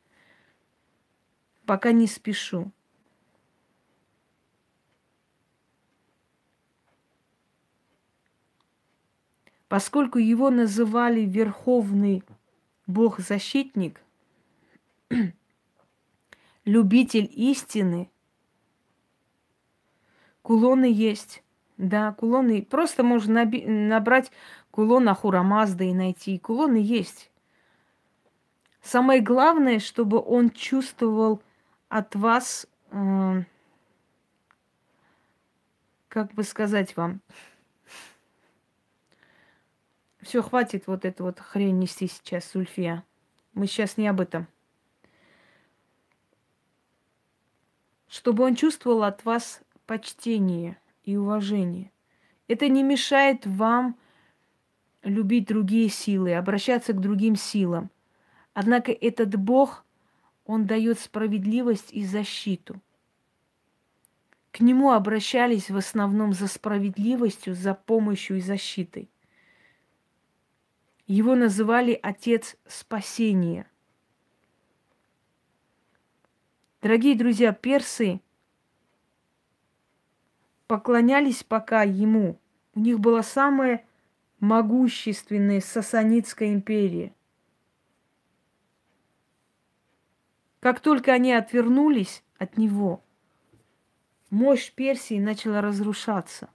Пока 1.66 1.92
не 1.92 2.06
спешу. 2.06 2.72
Поскольку 9.68 10.20
его 10.20 10.52
называли 10.52 11.22
Верховный 11.22 12.24
Бог-защитник, 12.86 14.00
любитель 16.66 17.28
истины, 17.34 18.12
кулоны 20.44 20.86
есть. 20.86 21.42
Да, 21.78 22.14
кулоны. 22.14 22.62
Просто 22.62 23.04
можно 23.04 23.44
наби- 23.44 23.68
набрать 23.68 24.32
кулон 24.72 25.10
Ахурамазда 25.10 25.84
и 25.84 25.94
найти. 25.94 26.40
Кулоны 26.40 26.78
есть. 26.78 27.32
Самое 28.82 29.20
главное, 29.20 29.80
чтобы 29.80 30.22
он 30.22 30.52
чувствовал 30.52 31.42
от 31.90 32.16
вас, 32.16 32.68
э, 32.92 33.44
как 36.08 36.34
бы 36.34 36.44
сказать 36.44 36.96
вам, 36.96 37.20
все, 40.22 40.42
хватит 40.42 40.88
вот 40.88 41.04
эту 41.04 41.26
вот 41.26 41.40
хрень 41.40 41.80
нести 41.80 42.08
сейчас, 42.08 42.46
Сульфия. 42.46 43.04
Мы 43.54 43.68
сейчас 43.68 43.98
не 43.98 44.08
об 44.08 44.22
этом. 44.22 44.48
Чтобы 48.08 48.44
он 48.44 48.56
чувствовал 48.56 49.04
от 49.04 49.26
вас 49.26 49.62
почтение– 49.86 50.78
и 51.06 51.16
уважение. 51.16 51.92
Это 52.48 52.68
не 52.68 52.84
мешает 52.84 53.46
вам 53.46 53.98
любить 55.04 55.48
другие 55.48 55.90
силы, 55.90 56.34
обращаться 56.34 56.94
к 56.94 57.02
другим 57.02 57.36
силам. 57.36 57.92
Однако 58.54 58.92
этот 58.92 59.36
Бог, 59.36 59.86
Он 60.46 60.66
дает 60.66 61.00
справедливость 61.00 61.92
и 61.92 62.06
защиту. 62.06 62.82
К 64.52 64.62
Нему 64.62 64.92
обращались 64.92 65.70
в 65.70 65.78
основном 65.78 66.34
за 66.34 66.48
справедливостью, 66.48 67.56
за 67.56 67.74
помощью 67.74 68.38
и 68.38 68.42
защитой. 68.42 69.10
Его 71.08 71.36
называли 71.36 72.00
Отец 72.02 72.56
Спасения. 72.66 73.70
Дорогие 76.82 77.16
друзья, 77.16 77.52
персы 77.52 78.22
поклонялись 80.68 81.44
пока 81.44 81.84
ему. 81.84 82.40
У 82.74 82.80
них 82.80 83.00
была 83.00 83.24
самая 83.24 83.86
могущественная 84.40 85.62
Сасанитская 85.62 86.54
империя. 86.54 87.14
Как 90.60 90.80
только 90.80 91.14
они 91.14 91.32
отвернулись 91.32 92.24
от 92.38 92.58
него, 92.58 93.04
мощь 94.30 94.72
Персии 94.72 95.20
начала 95.20 95.62
разрушаться. 95.62 96.50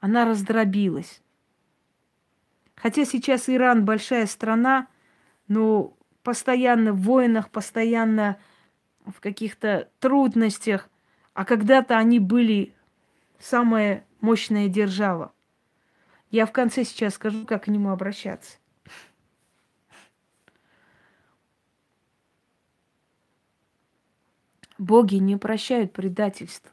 Она 0.00 0.24
раздробилась. 0.24 1.22
Хотя 2.74 3.04
сейчас 3.04 3.48
Иран 3.48 3.84
большая 3.84 4.26
страна, 4.26 4.88
но 5.48 5.96
постоянно 6.22 6.92
в 6.92 7.02
войнах, 7.02 7.50
постоянно 7.50 8.38
в 9.06 9.20
каких-то 9.20 9.88
трудностях. 10.00 10.88
А 11.34 11.44
когда-то 11.44 11.96
они 11.96 12.18
были 12.18 12.73
самая 13.44 14.06
мощная 14.20 14.68
держава. 14.68 15.32
Я 16.30 16.46
в 16.46 16.52
конце 16.52 16.82
сейчас 16.84 17.14
скажу, 17.14 17.44
как 17.44 17.64
к 17.64 17.68
нему 17.68 17.90
обращаться. 17.90 18.56
Боги 24.78 25.16
не 25.16 25.36
прощают 25.36 25.92
предательства. 25.92 26.72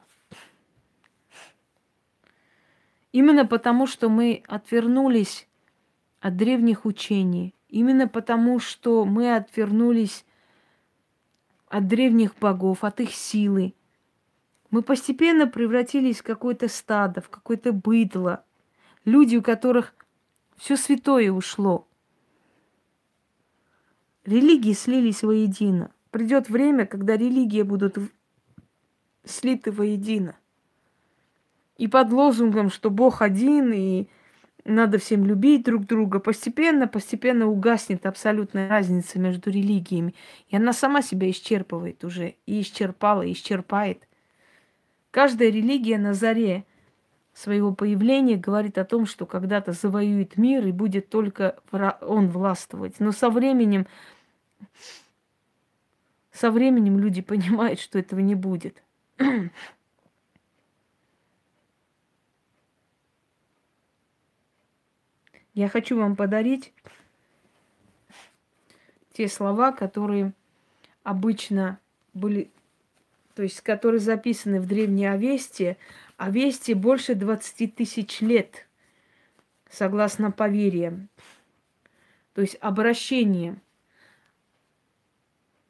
Именно 3.12 3.46
потому, 3.46 3.86
что 3.86 4.10
мы 4.10 4.42
отвернулись 4.48 5.48
от 6.22 6.38
древних 6.38 6.86
учений, 6.86 7.54
именно 7.68 8.08
потому, 8.08 8.60
что 8.60 9.04
мы 9.04 9.36
отвернулись 9.36 10.26
от 11.68 11.88
древних 11.88 12.36
богов, 12.38 12.86
от 12.86 13.02
их 13.02 13.12
силы, 13.14 13.76
мы 14.72 14.82
постепенно 14.82 15.48
превратились 15.48 16.20
в 16.20 16.24
какое-то 16.24 16.70
стадо, 16.70 17.22
в 17.22 17.30
какое-то 17.30 17.74
быдло. 17.74 18.44
Люди, 19.04 19.36
у 19.36 19.42
которых 19.42 19.94
все 20.58 20.78
святое 20.78 21.32
ушло. 21.32 21.88
Религии 24.26 24.74
слились 24.74 25.24
воедино. 25.24 25.92
Придет 26.10 26.50
время, 26.50 26.86
когда 26.86 27.18
религии 27.18 27.64
будут 27.64 27.98
слиты 29.26 29.72
воедино. 29.72 30.38
И 31.78 31.88
под 31.88 32.12
лозунгом, 32.12 32.70
что 32.70 32.90
Бог 32.90 33.22
один, 33.22 33.74
и 33.74 34.08
надо 34.64 35.00
всем 35.00 35.26
любить 35.26 35.64
друг 35.64 35.86
друга, 35.86 36.20
постепенно, 36.20 36.88
постепенно 36.88 37.48
угаснет 37.48 38.06
абсолютная 38.06 38.70
разница 38.70 39.20
между 39.20 39.50
религиями. 39.50 40.14
И 40.50 40.56
она 40.56 40.74
сама 40.74 41.02
себя 41.02 41.30
исчерпывает 41.30 42.06
уже, 42.06 42.36
и 42.46 42.62
исчерпала, 42.62 43.24
и 43.24 43.34
исчерпает. 43.34 44.08
Каждая 45.12 45.50
религия 45.50 45.98
на 45.98 46.14
заре 46.14 46.66
своего 47.34 47.74
появления 47.74 48.38
говорит 48.38 48.78
о 48.78 48.86
том, 48.86 49.06
что 49.06 49.26
когда-то 49.26 49.74
завоюет 49.74 50.38
мир 50.38 50.66
и 50.66 50.72
будет 50.72 51.10
только 51.10 51.60
он 52.02 52.30
властвовать. 52.30 53.00
Но 53.00 53.12
со 53.12 53.30
временем 53.30 53.88
Со 56.32 56.50
временем 56.50 56.98
люди 56.98 57.22
понимают, 57.22 57.80
что 57.80 58.00
этого 58.00 58.20
не 58.22 58.36
будет. 58.36 58.82
Я 65.54 65.68
хочу 65.68 65.98
вам 65.98 66.16
подарить 66.16 66.74
те 69.12 69.28
слова, 69.28 69.74
которые 69.74 70.32
обычно 71.04 71.80
были, 72.14 72.50
то 73.34 73.44
есть 73.44 73.62
которые 73.62 74.00
записаны 74.00 74.60
в 74.60 74.68
Древней 74.68 75.06
Овесте. 75.06 75.78
Овесте 76.18 76.76
больше 76.76 77.16
20 77.16 77.76
тысяч 77.76 78.22
лет, 78.22 78.68
согласно 79.70 80.32
поверьям. 80.32 81.10
То 82.34 82.42
есть 82.42 82.58
обращением. 82.62 83.62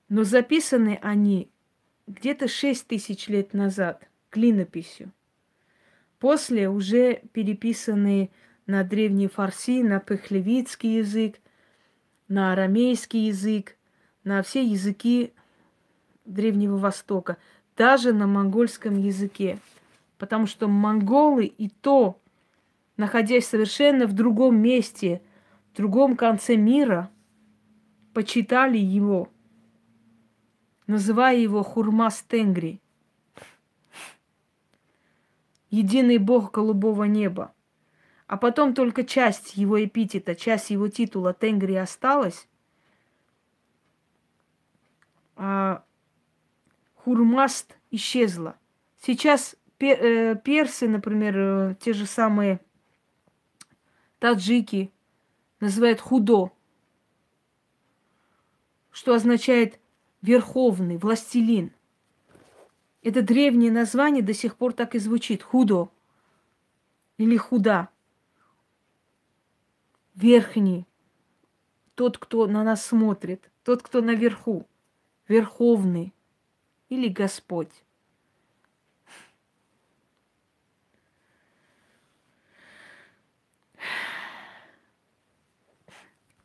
Но 0.10 0.24
записаны 0.24 1.00
они 1.02 1.50
где-то 2.08 2.48
6 2.48 2.88
тысяч 2.88 3.28
лет 3.28 3.54
назад 3.54 4.08
клинописью. 4.30 5.12
После 6.20 6.70
уже 6.70 7.22
переписаны 7.34 8.30
на 8.68 8.84
древний 8.84 9.28
фарси, 9.28 9.82
на 9.84 10.00
пехлевицкий 10.00 10.98
язык, 10.98 11.40
на 12.28 12.54
арамейский 12.54 13.28
язык, 13.28 13.76
на 14.24 14.44
все 14.44 14.64
языки 14.64 15.34
Древнего 16.34 16.78
Востока, 16.78 17.38
даже 17.76 18.14
на 18.14 18.28
монгольском 18.28 18.98
языке. 18.98 19.60
Потому 20.18 20.48
что 20.48 20.68
монголы 20.68 21.46
и 21.46 21.70
то, 21.70 22.20
находясь 22.98 23.48
совершенно 23.48 24.06
в 24.06 24.14
другом 24.14 24.58
месте, 24.58 25.22
в 25.72 25.78
другом 25.78 26.16
конце 26.16 26.56
мира, 26.56 27.10
почитали 28.14 28.78
его, 28.78 29.30
называя 30.88 31.38
его 31.38 31.64
Хурмас 31.64 32.22
Тенгри, 32.24 32.82
единый 35.70 36.18
бог 36.18 36.52
голубого 36.52 37.06
неба. 37.06 37.54
А 38.28 38.38
потом 38.38 38.74
только 38.74 39.04
часть 39.04 39.58
его 39.58 39.84
эпитета, 39.84 40.36
часть 40.36 40.70
его 40.70 40.88
титула 40.88 41.34
Тенгри 41.34 41.76
осталась, 41.76 42.48
а 45.36 45.84
Хурмаст 47.04 47.78
исчезла. 47.90 48.60
Сейчас 49.02 49.56
э, 49.80 50.36
персы, 50.36 50.88
например, 50.88 51.38
э, 51.38 51.76
те 51.80 51.94
же 51.94 52.06
самые 52.06 52.60
таджики 54.20 54.92
называют 55.60 56.00
худо, 56.00 56.52
что 58.92 59.16
означает 59.16 59.80
верховный, 60.22 60.98
властелин. 60.98 61.72
Это 63.02 63.24
древнее 63.24 63.72
название 63.72 64.22
до 64.22 64.36
сих 64.36 64.56
пор 64.56 64.74
так 64.74 64.94
и 64.94 65.00
звучит. 65.00 65.42
Худо 65.42 65.90
или 67.18 67.36
худа 67.36 67.90
верхний, 70.14 70.86
тот, 71.96 72.20
кто 72.20 72.46
на 72.46 72.64
нас 72.64 72.86
смотрит, 72.86 73.50
тот, 73.64 73.82
кто 73.82 74.02
наверху, 74.02 74.68
верховный 75.28 76.14
или 76.92 77.08
Господь. 77.08 77.72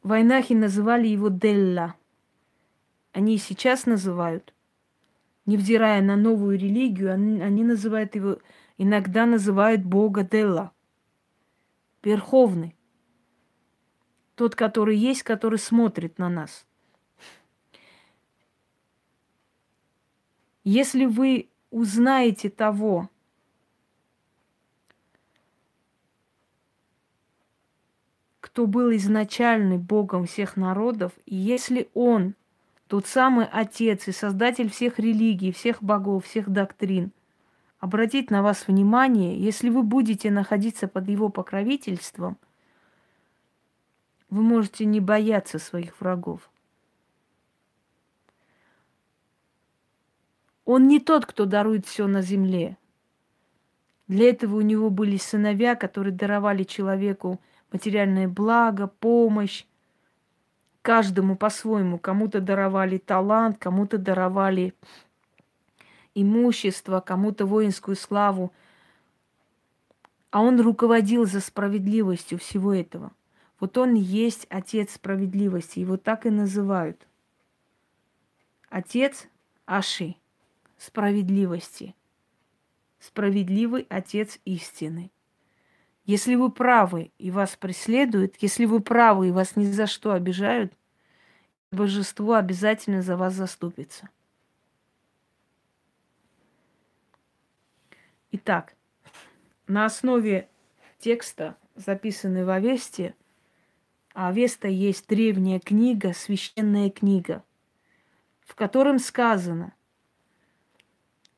Войнахи 0.05 0.53
называли 0.53 1.09
его 1.09 1.31
Делла. 1.31 1.97
Они 3.13 3.35
и 3.35 3.39
сейчас 3.39 3.87
называют. 3.87 4.55
Невзирая 5.47 6.01
на 6.01 6.15
новую 6.15 6.57
религию, 6.57 7.13
они, 7.13 7.41
они 7.41 7.65
называют 7.65 8.15
его, 8.15 8.39
иногда 8.79 9.27
называют 9.27 9.85
Бога 9.85 10.23
Делла. 10.23 10.71
Верховный. 12.05 12.77
Тот, 14.37 14.55
который 14.55 14.97
есть, 14.97 15.25
который 15.25 15.59
смотрит 15.59 16.19
на 16.19 16.29
нас. 16.29 16.67
Если 20.69 21.05
вы 21.05 21.49
узнаете 21.71 22.51
того, 22.51 23.09
кто 28.41 28.67
был 28.67 28.93
изначальный 28.97 29.79
Богом 29.79 30.27
всех 30.27 30.57
народов, 30.57 31.13
и 31.25 31.37
если 31.37 31.89
Он, 31.95 32.35
тот 32.89 33.07
самый 33.07 33.47
Отец 33.47 34.09
и 34.09 34.13
Создатель 34.13 34.69
всех 34.69 34.99
религий, 34.99 35.53
всех 35.53 35.81
богов, 35.85 36.25
всех 36.25 36.51
доктрин, 36.51 37.13
обратит 37.79 38.33
на 38.33 38.43
вас 38.43 38.67
внимание, 38.67 39.39
если 39.39 39.71
вы 39.71 39.85
будете 39.85 40.33
находиться 40.33 40.89
под 40.89 41.09
Его 41.09 41.29
покровительством, 41.29 42.39
вы 44.31 44.43
можете 44.43 44.85
не 44.85 44.99
бояться 44.99 45.61
своих 45.61 46.01
врагов. 46.01 46.51
Он 50.67 50.87
не 50.87 51.01
тот, 51.01 51.25
кто 51.25 51.47
дарует 51.47 51.87
все 51.87 52.07
на 52.07 52.21
земле. 52.21 52.77
Для 54.07 54.29
этого 54.29 54.57
у 54.57 54.61
него 54.61 54.91
были 54.91 55.17
сыновья, 55.17 55.75
которые 55.75 56.13
даровали 56.13 56.65
человеку 56.65 57.41
материальное 57.73 58.29
благо, 58.29 58.87
помощь. 58.87 59.65
Каждому 60.83 61.37
по-своему. 61.37 61.99
Кому-то 61.99 62.43
даровали 62.43 62.99
талант, 62.99 63.57
кому-то 63.59 63.97
даровали 63.97 64.75
имущество, 66.15 67.01
кому-то 67.01 67.47
воинскую 67.47 67.97
славу. 67.97 68.53
А 70.31 70.43
он 70.43 70.61
руководил 70.61 71.25
за 71.25 71.41
справедливостью 71.41 72.39
всего 72.39 72.75
этого– 72.75 73.13
вот 73.59 73.79
он 73.79 73.95
есть 73.95 74.47
Отец 74.51 74.95
справедливости, 74.95 75.79
его 75.79 75.97
так 75.97 76.27
и 76.27 76.31
называют. 76.31 77.07
Отец 78.69 79.27
Аши, 79.65 80.17
справедливости. 80.77 81.95
Справедливый 82.99 83.87
Отец 83.89 84.39
истины. 84.45 85.11
Если 86.05 86.35
вы 86.35 86.51
правы 86.51 87.11
и 87.19 87.31
вас 87.31 87.57
преследуют, 87.57 88.37
если 88.41 88.65
вы 88.65 88.81
правы 88.81 89.29
и 89.29 89.33
вас 89.33 89.57
ни 89.57 89.65
за 89.65 89.87
что 89.87 90.13
обижают, 90.13 90.73
божество 91.73 92.35
обязательно 92.35 93.03
за 93.03 93.17
вас 93.17 93.35
заступится. 93.35 94.09
Итак, 98.31 98.77
на 99.67 99.85
основе 99.85 100.49
текста, 100.99 101.57
записанный 101.75 102.45
в 102.45 102.51
Авесте, 102.51 103.15
а 104.15 104.29
Авеста 104.29 104.69
есть 104.69 105.09
древняя 105.09 105.59
книга, 105.59 106.13
священная 106.13 106.91
книга, 106.91 107.45
в 108.41 108.55
котором 108.55 108.99
сказано, 108.99 109.75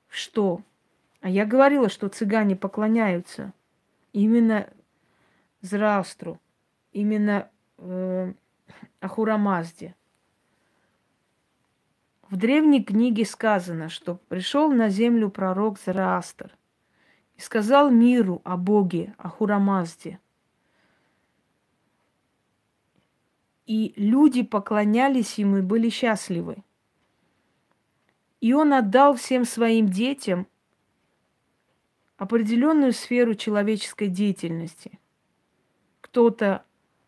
что... 0.09 0.63
А 1.21 1.29
я 1.29 1.45
говорила, 1.45 1.89
что 1.89 2.09
цыгане 2.09 2.55
поклоняются 2.55 3.53
именно 4.13 4.69
Зраастру, 5.63 6.39
именно 6.93 7.51
э, 7.79 8.33
Ахурамазде. 9.01 9.97
В 12.31 12.37
древней 12.37 12.85
книге 12.85 13.25
сказано, 13.25 13.89
что 13.89 14.15
пришел 14.29 14.71
на 14.71 14.91
землю 14.91 15.29
пророк 15.29 15.81
Зраастр 15.81 16.57
и 17.37 17.41
сказал 17.41 17.91
миру 17.91 18.41
о 18.45 18.57
Боге, 18.57 19.15
Ахурамазде– 19.19 20.21
и 23.69 23.93
люди 23.97 24.43
поклонялись 24.43 25.35
ему 25.35 25.59
и 25.59 25.61
были 25.61 25.91
счастливы. 25.91 26.65
И 28.41 28.53
он 28.53 28.73
отдал 28.73 29.15
всем 29.17 29.45
своим 29.45 29.89
детям 29.89 30.47
определенную 32.17 32.93
сферу 32.93 33.35
человеческой 33.35 34.09
деятельности. 34.09 34.99
Кто-то 36.01 36.65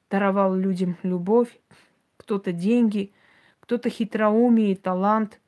даровал 0.09 0.55
людям 0.55 0.97
любовь, 1.03 1.61
кто-то 2.17 2.53
деньги, 2.53 3.13
кто-то 3.61 3.91
хитроумие 3.91 4.73
и 4.73 4.77
талант. 4.77 5.41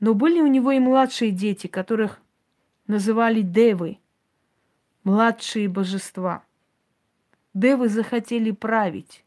Но 0.00 0.14
были 0.14 0.40
у 0.40 0.46
него 0.46 0.72
и 0.72 0.78
младшие 0.78 1.30
дети, 1.30 1.66
которых 1.66 2.20
называли 2.86 3.40
девы, 3.40 3.98
младшие 5.04 5.68
божества– 5.68 6.44
Девы 7.56 7.88
захотели 7.88 8.50
править. 8.50 9.24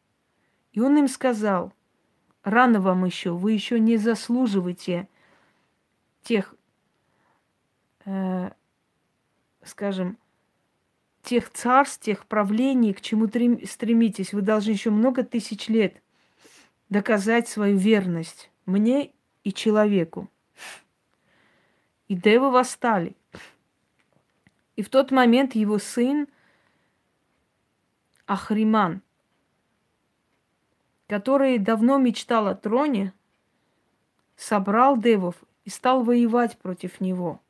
И 0.72 0.80
он 0.80 0.96
им 1.00 1.08
сказал, 1.08 1.74
рано 2.44 2.82
вам 2.82 3.06
еще, 3.06 3.32
вы 3.32 3.54
еще 3.54 3.80
не 3.80 3.98
заслуживаете 3.98 5.08
тех, 6.24 6.56
э, 8.06 8.52
скажем, 9.64 10.18
тех 11.24 11.52
царств, 11.52 12.02
тех 12.02 12.26
правлений, 12.26 12.94
к 12.94 13.02
чему 13.02 13.28
стремитесь. 13.28 14.34
Вы 14.34 14.42
должны 14.42 14.72
еще 14.72 14.90
много 14.90 15.24
тысяч 15.24 15.68
лет 15.68 16.02
доказать 16.90 17.48
свою 17.48 17.78
верность 17.78 18.50
мне 18.66 19.12
и 19.44 19.54
человеку. 19.54 20.30
И 22.08 22.16
девы 22.16 22.50
восстали. 22.50 23.16
И 24.76 24.82
в 24.82 24.90
тот 24.90 25.12
момент 25.12 25.56
его 25.56 25.78
сын 25.78 26.28
Ахриман, 28.26 29.02
который 31.10 31.58
давно 31.58 31.98
мечтал 31.98 32.48
о 32.48 32.54
троне, 32.54 33.14
собрал 34.36 34.96
девов 34.96 35.36
и 35.66 35.72
стал 35.72 36.04
воевать 36.04 36.56
против 36.60 37.02
него. 37.02 37.42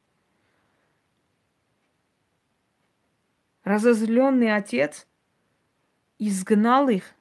Разозленный 3.66 4.56
отец 4.56 5.06
изгнал 6.20 6.88
их 6.88 7.14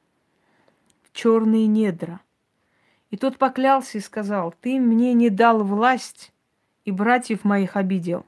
в 1.03 1.13
черные 1.13 1.67
недра. 1.67 2.21
И 3.11 3.17
тот 3.17 3.37
поклялся 3.37 3.99
и 3.99 4.01
сказал, 4.01 4.55
ты 4.61 4.79
мне 4.79 5.15
не 5.15 5.31
дал 5.31 5.65
власть 5.65 6.33
и 6.85 6.93
братьев 6.93 7.43
моих 7.43 7.77
обидел. 7.77 8.25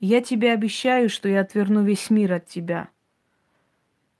Я 0.00 0.22
тебе 0.22 0.52
обещаю, 0.52 1.10
что 1.10 1.28
я 1.28 1.42
отверну 1.42 1.82
весь 1.82 2.08
мир 2.08 2.32
от 2.32 2.46
тебя. 2.46 2.88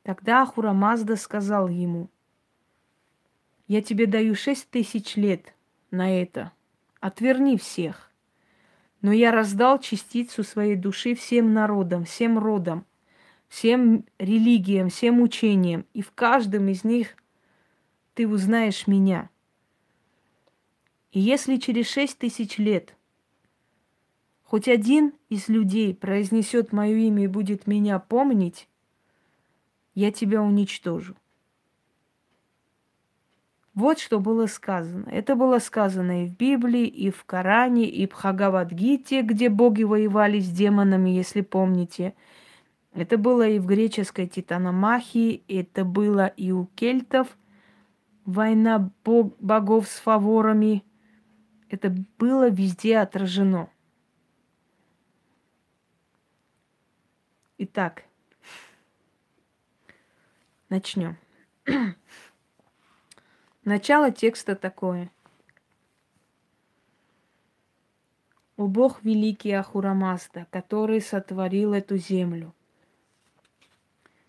Тогда 0.03 0.43
Ахурамазда 0.43 1.17
сказал 1.17 1.69
ему, 1.69 2.11
я 3.69 3.83
тебе 3.83 4.07
даю 4.07 4.35
шесть 4.35 4.71
тысяч 4.71 5.16
лет 5.16 5.55
на 5.91 6.11
это. 6.11 6.53
Отверни 7.01 7.57
всех. 7.59 8.11
Но 9.03 9.12
я 9.12 9.31
раздал 9.31 9.79
частицу 9.79 10.43
своей 10.43 10.75
души 10.75 11.14
всем 11.14 11.53
народам, 11.53 12.05
всем 12.05 12.39
родам, 12.39 12.85
всем 13.47 14.05
религиям, 14.19 14.89
всем 14.89 15.21
учениям. 15.21 15.85
И 15.93 16.03
в 16.03 16.11
каждом 16.12 16.69
из 16.69 16.83
них 16.83 17.14
ты 18.14 18.27
узнаешь 18.27 18.87
меня. 18.87 19.31
И 21.12 21.21
если 21.21 21.57
через 21.57 21.89
шесть 21.89 22.19
тысяч 22.19 22.59
лет 22.59 22.95
хоть 24.43 24.66
один 24.66 25.12
из 25.29 25.49
людей 25.49 25.95
произнесет 25.95 26.73
мое 26.73 26.97
имя 26.97 27.25
и 27.25 27.29
будет 27.29 27.66
меня 27.66 27.99
помнить, 27.99 28.66
я 29.95 30.11
тебя 30.11 30.43
уничтожу. 30.43 31.14
Вот 33.79 34.01
что 34.01 34.18
было 34.18 34.47
сказано. 34.47 35.09
Это 35.09 35.37
было 35.37 35.61
сказано 35.61 36.24
и 36.24 36.26
в 36.26 36.37
Библии, 36.37 36.85
и 36.85 37.12
в 37.12 37.22
Коране, 37.22 37.89
и 37.89 38.09
в 38.09 38.12
Хагавадгите, 38.12 39.22
где 39.22 39.49
боги 39.49 39.85
воевали 39.85 40.41
с 40.41 40.51
демонами, 40.51 41.11
если 41.11 41.43
помните. 41.43 42.14
Это 42.93 43.16
было 43.18 43.47
и 43.47 43.61
в 43.61 43.66
греческой 43.66 44.26
Титаномахии, 44.26 45.45
это 45.47 45.85
было 45.85 46.26
и 46.26 46.51
у 46.51 46.66
кельтов, 46.74 47.29
война 48.24 48.91
бог, 49.05 49.37
богов 49.39 49.87
с 49.87 50.01
фаворами. 50.01 50.83
Это 51.70 51.95
было 52.18 52.51
везде 52.51 52.99
отражено. 52.99 53.70
Итак, 57.59 58.03
начнем. 60.68 61.16
Начало 63.65 64.13
текста 64.13 64.55
такое. 64.55 65.11
О 68.57 68.67
Бог 68.67 69.03
великий 69.03 69.53
Ахурамазда, 69.53 70.47
который 70.51 71.01
сотворил 71.01 71.75
эту 71.75 71.97
землю, 71.97 72.55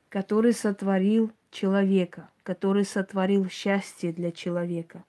который 0.09 0.53
сотворил 0.53 1.31
человека, 1.51 2.29
который 2.43 2.85
сотворил 2.85 3.47
счастье 3.49 4.11
для 4.11 4.31
человека. 4.31 5.05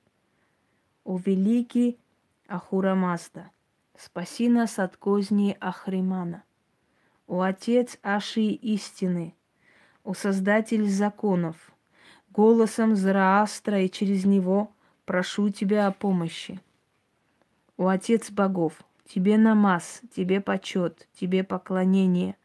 О 1.05 1.18
великий 1.18 1.99
Ахурамазда, 2.47 3.51
спаси 3.97 4.49
нас 4.49 4.79
от 4.79 4.97
козней 4.97 5.57
Ахримана. 5.61 6.45
О 7.27 7.41
Отец 7.41 7.99
Аши 8.03 8.51
истины, 8.51 9.35
о 10.05 10.14
Создатель 10.14 10.89
законов– 10.89 11.73
голосом 12.33 12.97
Зараастра 12.97 13.83
и 13.83 13.91
через 13.91 14.24
него 14.24 14.72
прошу 15.05 15.51
тебя 15.51 15.87
о 15.87 15.93
помощи. 15.93 16.61
О 17.76 17.89
Отец 17.89 18.31
богов, 18.31 18.83
тебе 19.05 19.39
намаз, 19.39 20.03
тебе 20.14 20.41
почет, 20.41 21.09
тебе 21.14 21.45
поклонение. 21.45 22.37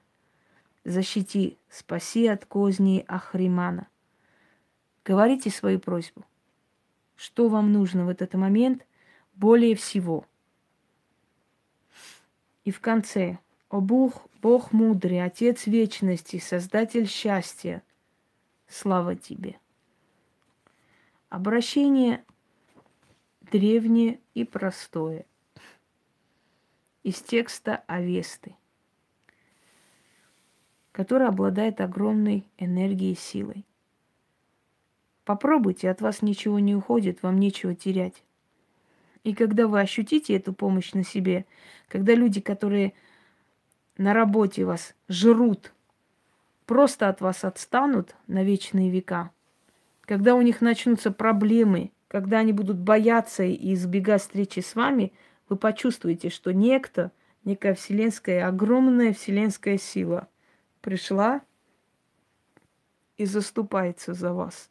Защити, 0.83 1.57
спаси 1.69 2.27
от 2.27 2.45
козней 2.45 3.03
Ахримана. 3.07 3.88
Говорите 5.03 5.49
свою 5.49 5.79
просьбу. 5.79 6.23
Что 7.15 7.47
вам 7.47 7.71
нужно 7.71 8.05
в 8.05 8.09
этот 8.09 8.33
момент 8.33 8.86
более 9.33 9.75
всего? 9.75 10.25
И 12.63 12.71
в 12.71 12.81
конце, 12.81 13.38
о 13.69 13.79
Бог, 13.79 14.27
Бог 14.41 14.71
мудрый, 14.71 15.23
Отец 15.23 15.67
вечности, 15.67 16.39
Создатель 16.39 17.07
счастья, 17.07 17.83
слава 18.67 19.15
тебе. 19.15 19.59
Обращение 21.30 22.23
древнее 23.41 24.19
и 24.34 24.43
простое. 24.43 25.26
Из 27.03 27.21
текста 27.21 27.84
Авесты, 27.88 28.55
который 30.91 31.28
обладает 31.28 31.82
огромной 31.82 32.47
энергией 32.57 33.13
и 33.13 33.17
силой. 33.17 33.65
Попробуйте, 35.23 35.89
от 35.89 36.01
вас 36.01 36.21
ничего 36.21 36.59
не 36.59 36.76
уходит, 36.76 37.23
вам 37.23 37.39
нечего 37.39 37.76
терять. 37.76 38.23
И 39.23 39.34
когда 39.34 39.67
вы 39.67 39.82
ощутите 39.82 40.36
эту 40.36 40.53
помощь 40.53 40.93
на 40.93 41.03
себе, 41.03 41.45
когда 41.88 42.13
люди, 42.13 42.39
которые 42.39 42.93
на 43.97 44.13
работе 44.13 44.65
вас 44.65 44.93
жрут, 45.09 45.73
просто 46.67 47.09
от 47.09 47.21
вас 47.21 47.43
отстанут 47.43 48.15
на 48.28 48.43
вечные 48.43 48.91
века, 48.91 49.32
когда 50.05 50.35
у 50.35 50.41
них 50.41 50.61
начнутся 50.61 51.11
проблемы, 51.11 51.91
когда 52.07 52.39
они 52.39 52.53
будут 52.53 52.77
бояться 52.77 53.43
и 53.43 53.73
избегать 53.73 54.21
встречи 54.21 54.59
с 54.59 54.75
вами, 54.75 55.13
вы 55.49 55.57
почувствуете, 55.57 56.29
что 56.29 56.53
некто, 56.53 57.11
некая 57.43 57.73
вселенская, 57.73 58.47
огромная 58.47 59.13
вселенская 59.13 59.77
сила 59.77 60.27
пришла 60.81 61.41
и 63.17 63.25
заступается 63.25 64.13
за 64.13 64.33
вас. 64.33 64.69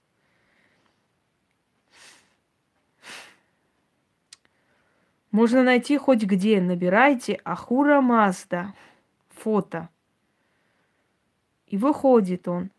Можно 5.31 5.65
найти 5.65 5.99
хоть 5.99 6.23
где. 6.23 6.61
Набирайте 6.61 7.41
Ахура 7.43 8.01
Мазда. 8.01 8.73
Фото. 9.31 9.89
И 11.67 11.77
выходит 11.77 12.47
он 12.47 12.71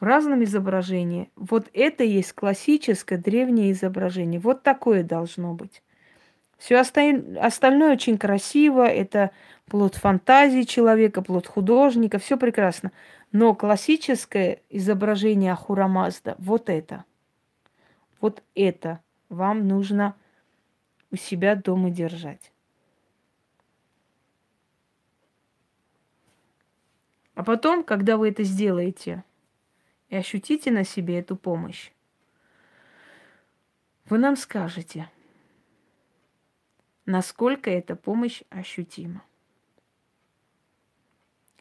в 0.00 0.04
разном 0.04 0.44
изображении. 0.44 1.30
Вот 1.36 1.68
это 1.72 2.04
есть 2.04 2.32
классическое 2.32 3.18
древнее 3.18 3.72
изображение. 3.72 4.40
Вот 4.40 4.62
такое 4.62 5.02
должно 5.02 5.54
быть. 5.54 5.82
Все 6.56 6.78
остальное 6.78 7.92
очень 7.92 8.18
красиво, 8.18 8.84
это 8.84 9.30
плод 9.66 9.94
фантазии 9.94 10.62
человека, 10.62 11.22
плод 11.22 11.46
художника, 11.46 12.18
все 12.18 12.36
прекрасно. 12.36 12.90
Но 13.30 13.54
классическое 13.54 14.62
изображение 14.68 15.52
Ахурамазда, 15.52 16.34
вот 16.38 16.68
это, 16.68 17.04
вот 18.20 18.42
это 18.54 19.00
вам 19.28 19.68
нужно 19.68 20.16
у 21.12 21.16
себя 21.16 21.54
дома 21.54 21.90
держать. 21.90 22.52
А 27.34 27.44
потом, 27.44 27.84
когда 27.84 28.16
вы 28.16 28.30
это 28.30 28.42
сделаете, 28.42 29.22
и 30.08 30.16
ощутите 30.16 30.70
на 30.70 30.84
себе 30.84 31.18
эту 31.18 31.36
помощь, 31.36 31.90
вы 34.08 34.18
нам 34.18 34.36
скажете, 34.36 35.10
насколько 37.04 37.70
эта 37.70 37.94
помощь 37.94 38.42
ощутима. 38.48 39.22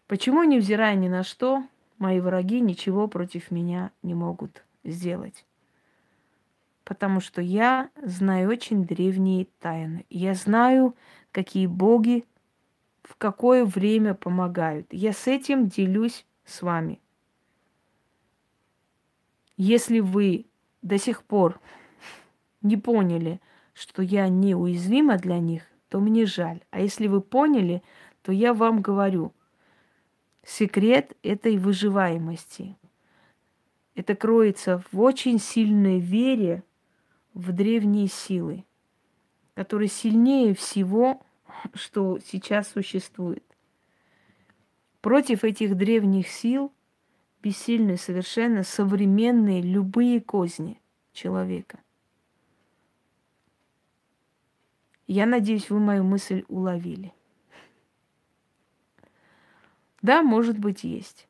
Почему, 0.08 0.44
невзирая 0.44 0.96
ни 0.96 1.10
на 1.10 1.24
что, 1.24 1.68
мои 1.98 2.22
враги 2.22 2.62
ничего 2.62 3.10
против 3.10 3.52
меня 3.52 3.92
не 4.02 4.14
могут 4.14 4.64
сделать? 4.86 5.46
Потому 6.86 7.20
что 7.20 7.42
я 7.42 7.90
знаю 8.02 8.50
очень 8.50 8.86
древние 8.86 9.48
тайны. 9.60 10.06
Я 10.10 10.34
знаю, 10.36 10.96
какие 11.34 11.68
боги 11.68 12.24
в 13.04 13.18
какое 13.18 13.66
время 13.66 14.14
помогают. 14.14 14.88
Я 14.92 15.12
с 15.12 15.28
этим 15.28 15.68
делюсь 15.68 16.26
с 16.46 16.62
вами– 16.62 17.02
если 19.58 20.00
вы 20.00 20.46
до 20.82 20.98
сих 20.98 21.24
пор 21.24 21.60
не 22.62 22.78
поняли, 22.78 23.42
что 23.74 24.02
я 24.02 24.30
неуязвима 24.30 25.18
для 25.18 25.40
них, 25.40 25.64
то 25.90 26.00
мне 26.00 26.26
жаль. 26.26 26.62
А 26.70 26.80
если 26.80 27.08
вы 27.08 27.22
поняли, 27.22 27.84
то 28.22 28.32
я 28.32 28.54
вам 28.54 28.82
говорю, 28.82 29.34
секрет 30.44 31.16
этой 31.24 31.58
выживаемости. 31.58 32.78
Это 33.96 34.16
кроется 34.16 34.84
в 34.92 35.00
очень 35.02 35.40
сильной 35.40 36.00
вере 36.00 36.64
в 37.34 37.52
древние 37.52 38.08
силы. 38.08 38.64
который 39.58 39.88
сильнее 39.88 40.54
всего, 40.54 41.20
что 41.74 42.20
сейчас 42.20 42.68
существует. 42.68 43.44
Против 45.02 45.44
этих 45.44 45.76
древних 45.76 46.28
сил 46.28 46.72
бессильны 47.48 47.96
совершенно 47.96 48.64
современные 48.64 49.62
любые 49.62 50.20
козни 50.20 50.82
человека. 51.14 51.80
Я 55.08 55.26
надеюсь, 55.26 55.70
вы 55.70 55.80
мою 55.80 56.04
мысль 56.04 56.44
уловили. 56.50 57.14
Да, 60.02 60.24
может 60.24 60.60
быть, 60.60 60.84
есть. 60.84 61.30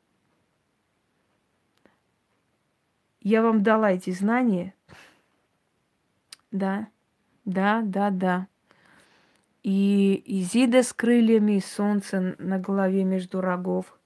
Я 3.20 3.40
вам 3.40 3.62
дала 3.62 3.92
эти 3.92 4.10
знания. 4.10 4.74
Да, 6.50 6.88
да, 7.44 7.82
да, 7.84 8.10
да. 8.10 8.48
И 9.62 10.20
Изида 10.26 10.82
с 10.82 10.92
крыльями, 10.92 11.60
солнце 11.60 12.34
на 12.38 12.58
голове 12.58 13.04
между 13.04 13.40
рогов. 13.40 13.97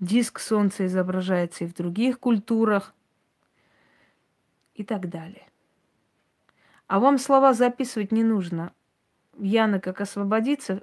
Диск 0.00 0.40
солнца 0.40 0.86
изображается 0.86 1.64
и 1.64 1.66
в 1.66 1.74
других 1.74 2.18
культурах 2.18 2.94
и 4.74 4.84
так 4.84 5.08
далее. 5.08 5.48
А 6.86 6.98
вам 7.00 7.18
слова 7.18 7.54
записывать 7.54 8.12
не 8.12 8.24
нужно. 8.24 8.72
Яна, 9.38 9.80
как 9.80 10.00
освободится, 10.00 10.82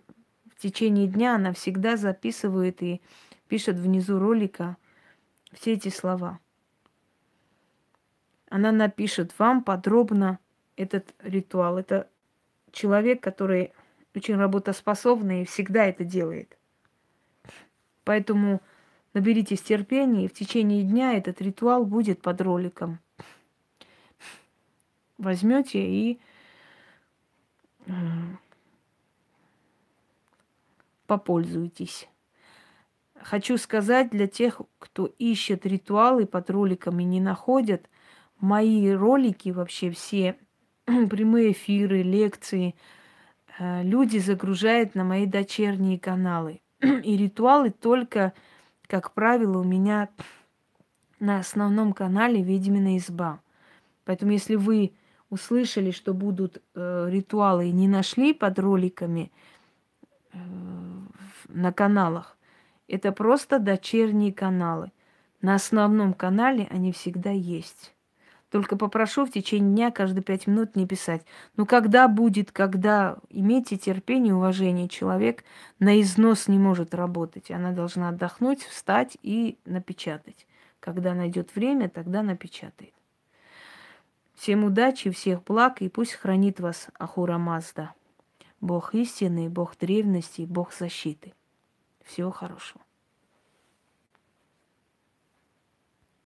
в 0.50 0.62
течение 0.62 1.08
дня 1.08 1.36
она 1.36 1.54
всегда 1.54 1.98
записывает 1.98 2.82
и 2.82 3.02
пишет 3.48 3.78
внизу 3.78 4.20
ролика 4.20 4.78
все 5.54 5.74
эти 5.74 5.90
слова. 5.90 6.40
Она 8.50 8.72
напишет 8.72 9.38
вам 9.40 9.64
подробно 9.64 10.40
этот 10.76 11.14
ритуал. 11.20 11.78
Это 11.78 12.10
человек, 12.72 13.22
который 13.22 13.74
очень 14.16 14.36
работоспособный 14.36 15.42
и 15.42 15.46
всегда 15.46 15.86
это 15.86 16.04
делает. 16.04 16.58
Поэтому 18.04 18.62
наберитесь 19.14 19.62
терпения, 19.62 20.26
и 20.26 20.28
в 20.28 20.34
течение 20.34 20.84
дня 20.84 21.14
этот 21.14 21.42
ритуал 21.42 21.86
будет 21.86 22.22
под 22.22 22.42
роликом. 22.42 23.00
Возьмете 25.18 25.80
и 25.80 26.20
попользуйтесь. 31.06 32.08
Хочу 33.22 33.58
сказать 33.58 34.10
для 34.10 34.28
тех, 34.28 34.62
кто 34.80 35.06
ищет 35.20 35.66
ритуалы 35.66 36.26
под 36.26 36.50
роликами, 36.50 37.04
не 37.04 37.22
находят, 37.22 37.88
мои 38.40 38.90
ролики 38.92 39.50
вообще 39.50 39.92
все, 39.92 40.38
прямые 40.86 41.52
эфиры, 41.52 42.02
лекции, 42.02 42.76
э, 43.60 43.84
люди 43.84 44.18
загружают 44.18 44.96
на 44.96 45.04
мои 45.04 45.26
дочерние 45.26 46.00
каналы. 46.00 46.62
И 46.82 47.16
ритуалы 47.16 47.70
только, 47.70 48.34
как 48.92 49.14
правило, 49.14 49.58
у 49.60 49.64
меня 49.64 50.10
на 51.22 51.40
основном 51.40 51.94
канале 51.94 52.44
«Ведьмина 52.44 52.98
изба». 52.98 53.40
Поэтому 54.04 54.34
если 54.34 54.56
вы 54.56 54.94
услышали, 55.30 55.92
что 55.92 56.14
будут 56.14 56.62
э, 56.76 57.08
ритуалы 57.10 57.70
и 57.70 57.72
не 57.72 57.88
нашли 57.88 58.34
под 58.34 58.60
роликами 58.60 59.32
э, 60.34 60.38
на 61.48 61.72
каналах, 61.72 62.38
это 62.90 63.14
просто 63.14 63.60
дочерние 63.60 64.34
каналы. 64.34 64.92
На 65.42 65.56
основном 65.56 66.14
канале 66.14 66.68
они 66.70 66.92
всегда 66.92 67.32
есть. 67.32 67.96
Только 68.52 68.76
попрошу 68.76 69.26
в 69.26 69.32
течение 69.32 69.72
дня 69.72 69.92
каждые 69.92 70.24
пять 70.24 70.46
минут 70.46 70.76
не 70.76 70.86
писать. 70.86 71.26
Ну 71.56 71.66
когда 71.66 72.10
будет, 72.10 72.52
когда 72.52 73.18
имейте 73.30 73.78
терпение, 73.78 74.36
уважение. 74.36 74.90
Человек 74.90 75.46
на 75.80 76.02
износ 76.02 76.50
не 76.50 76.60
может 76.60 76.94
работать. 76.94 77.50
Она 77.50 77.72
должна 77.72 78.10
отдохнуть, 78.10 78.64
встать 78.64 79.18
и 79.24 79.58
напечатать. 79.64 80.46
Когда 80.82 81.14
найдет 81.14 81.56
время, 81.56 81.88
тогда 81.90 82.24
напечатает. 82.24 82.94
Всем 84.36 84.66
удачи, 84.66 85.12
всех 85.12 85.44
благ, 85.44 85.82
и 85.82 85.88
пусть 85.88 86.14
хранит 86.14 86.60
вас 86.60 86.90
Ахура 87.00 87.38
Мазда. 87.38 87.94
Бог 88.60 88.94
истины, 88.94 89.50
Бог 89.50 89.78
древности, 89.78 90.42
Бог 90.42 90.74
защиты. 90.74 91.34
Всего 92.04 92.32
хорошего. 92.32 92.82